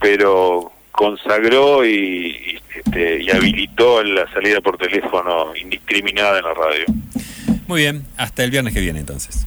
[0.00, 6.84] pero consagró y, este, y habilitó la salida por teléfono indiscriminada en la radio.
[7.68, 9.46] Muy bien, hasta el viernes que viene entonces.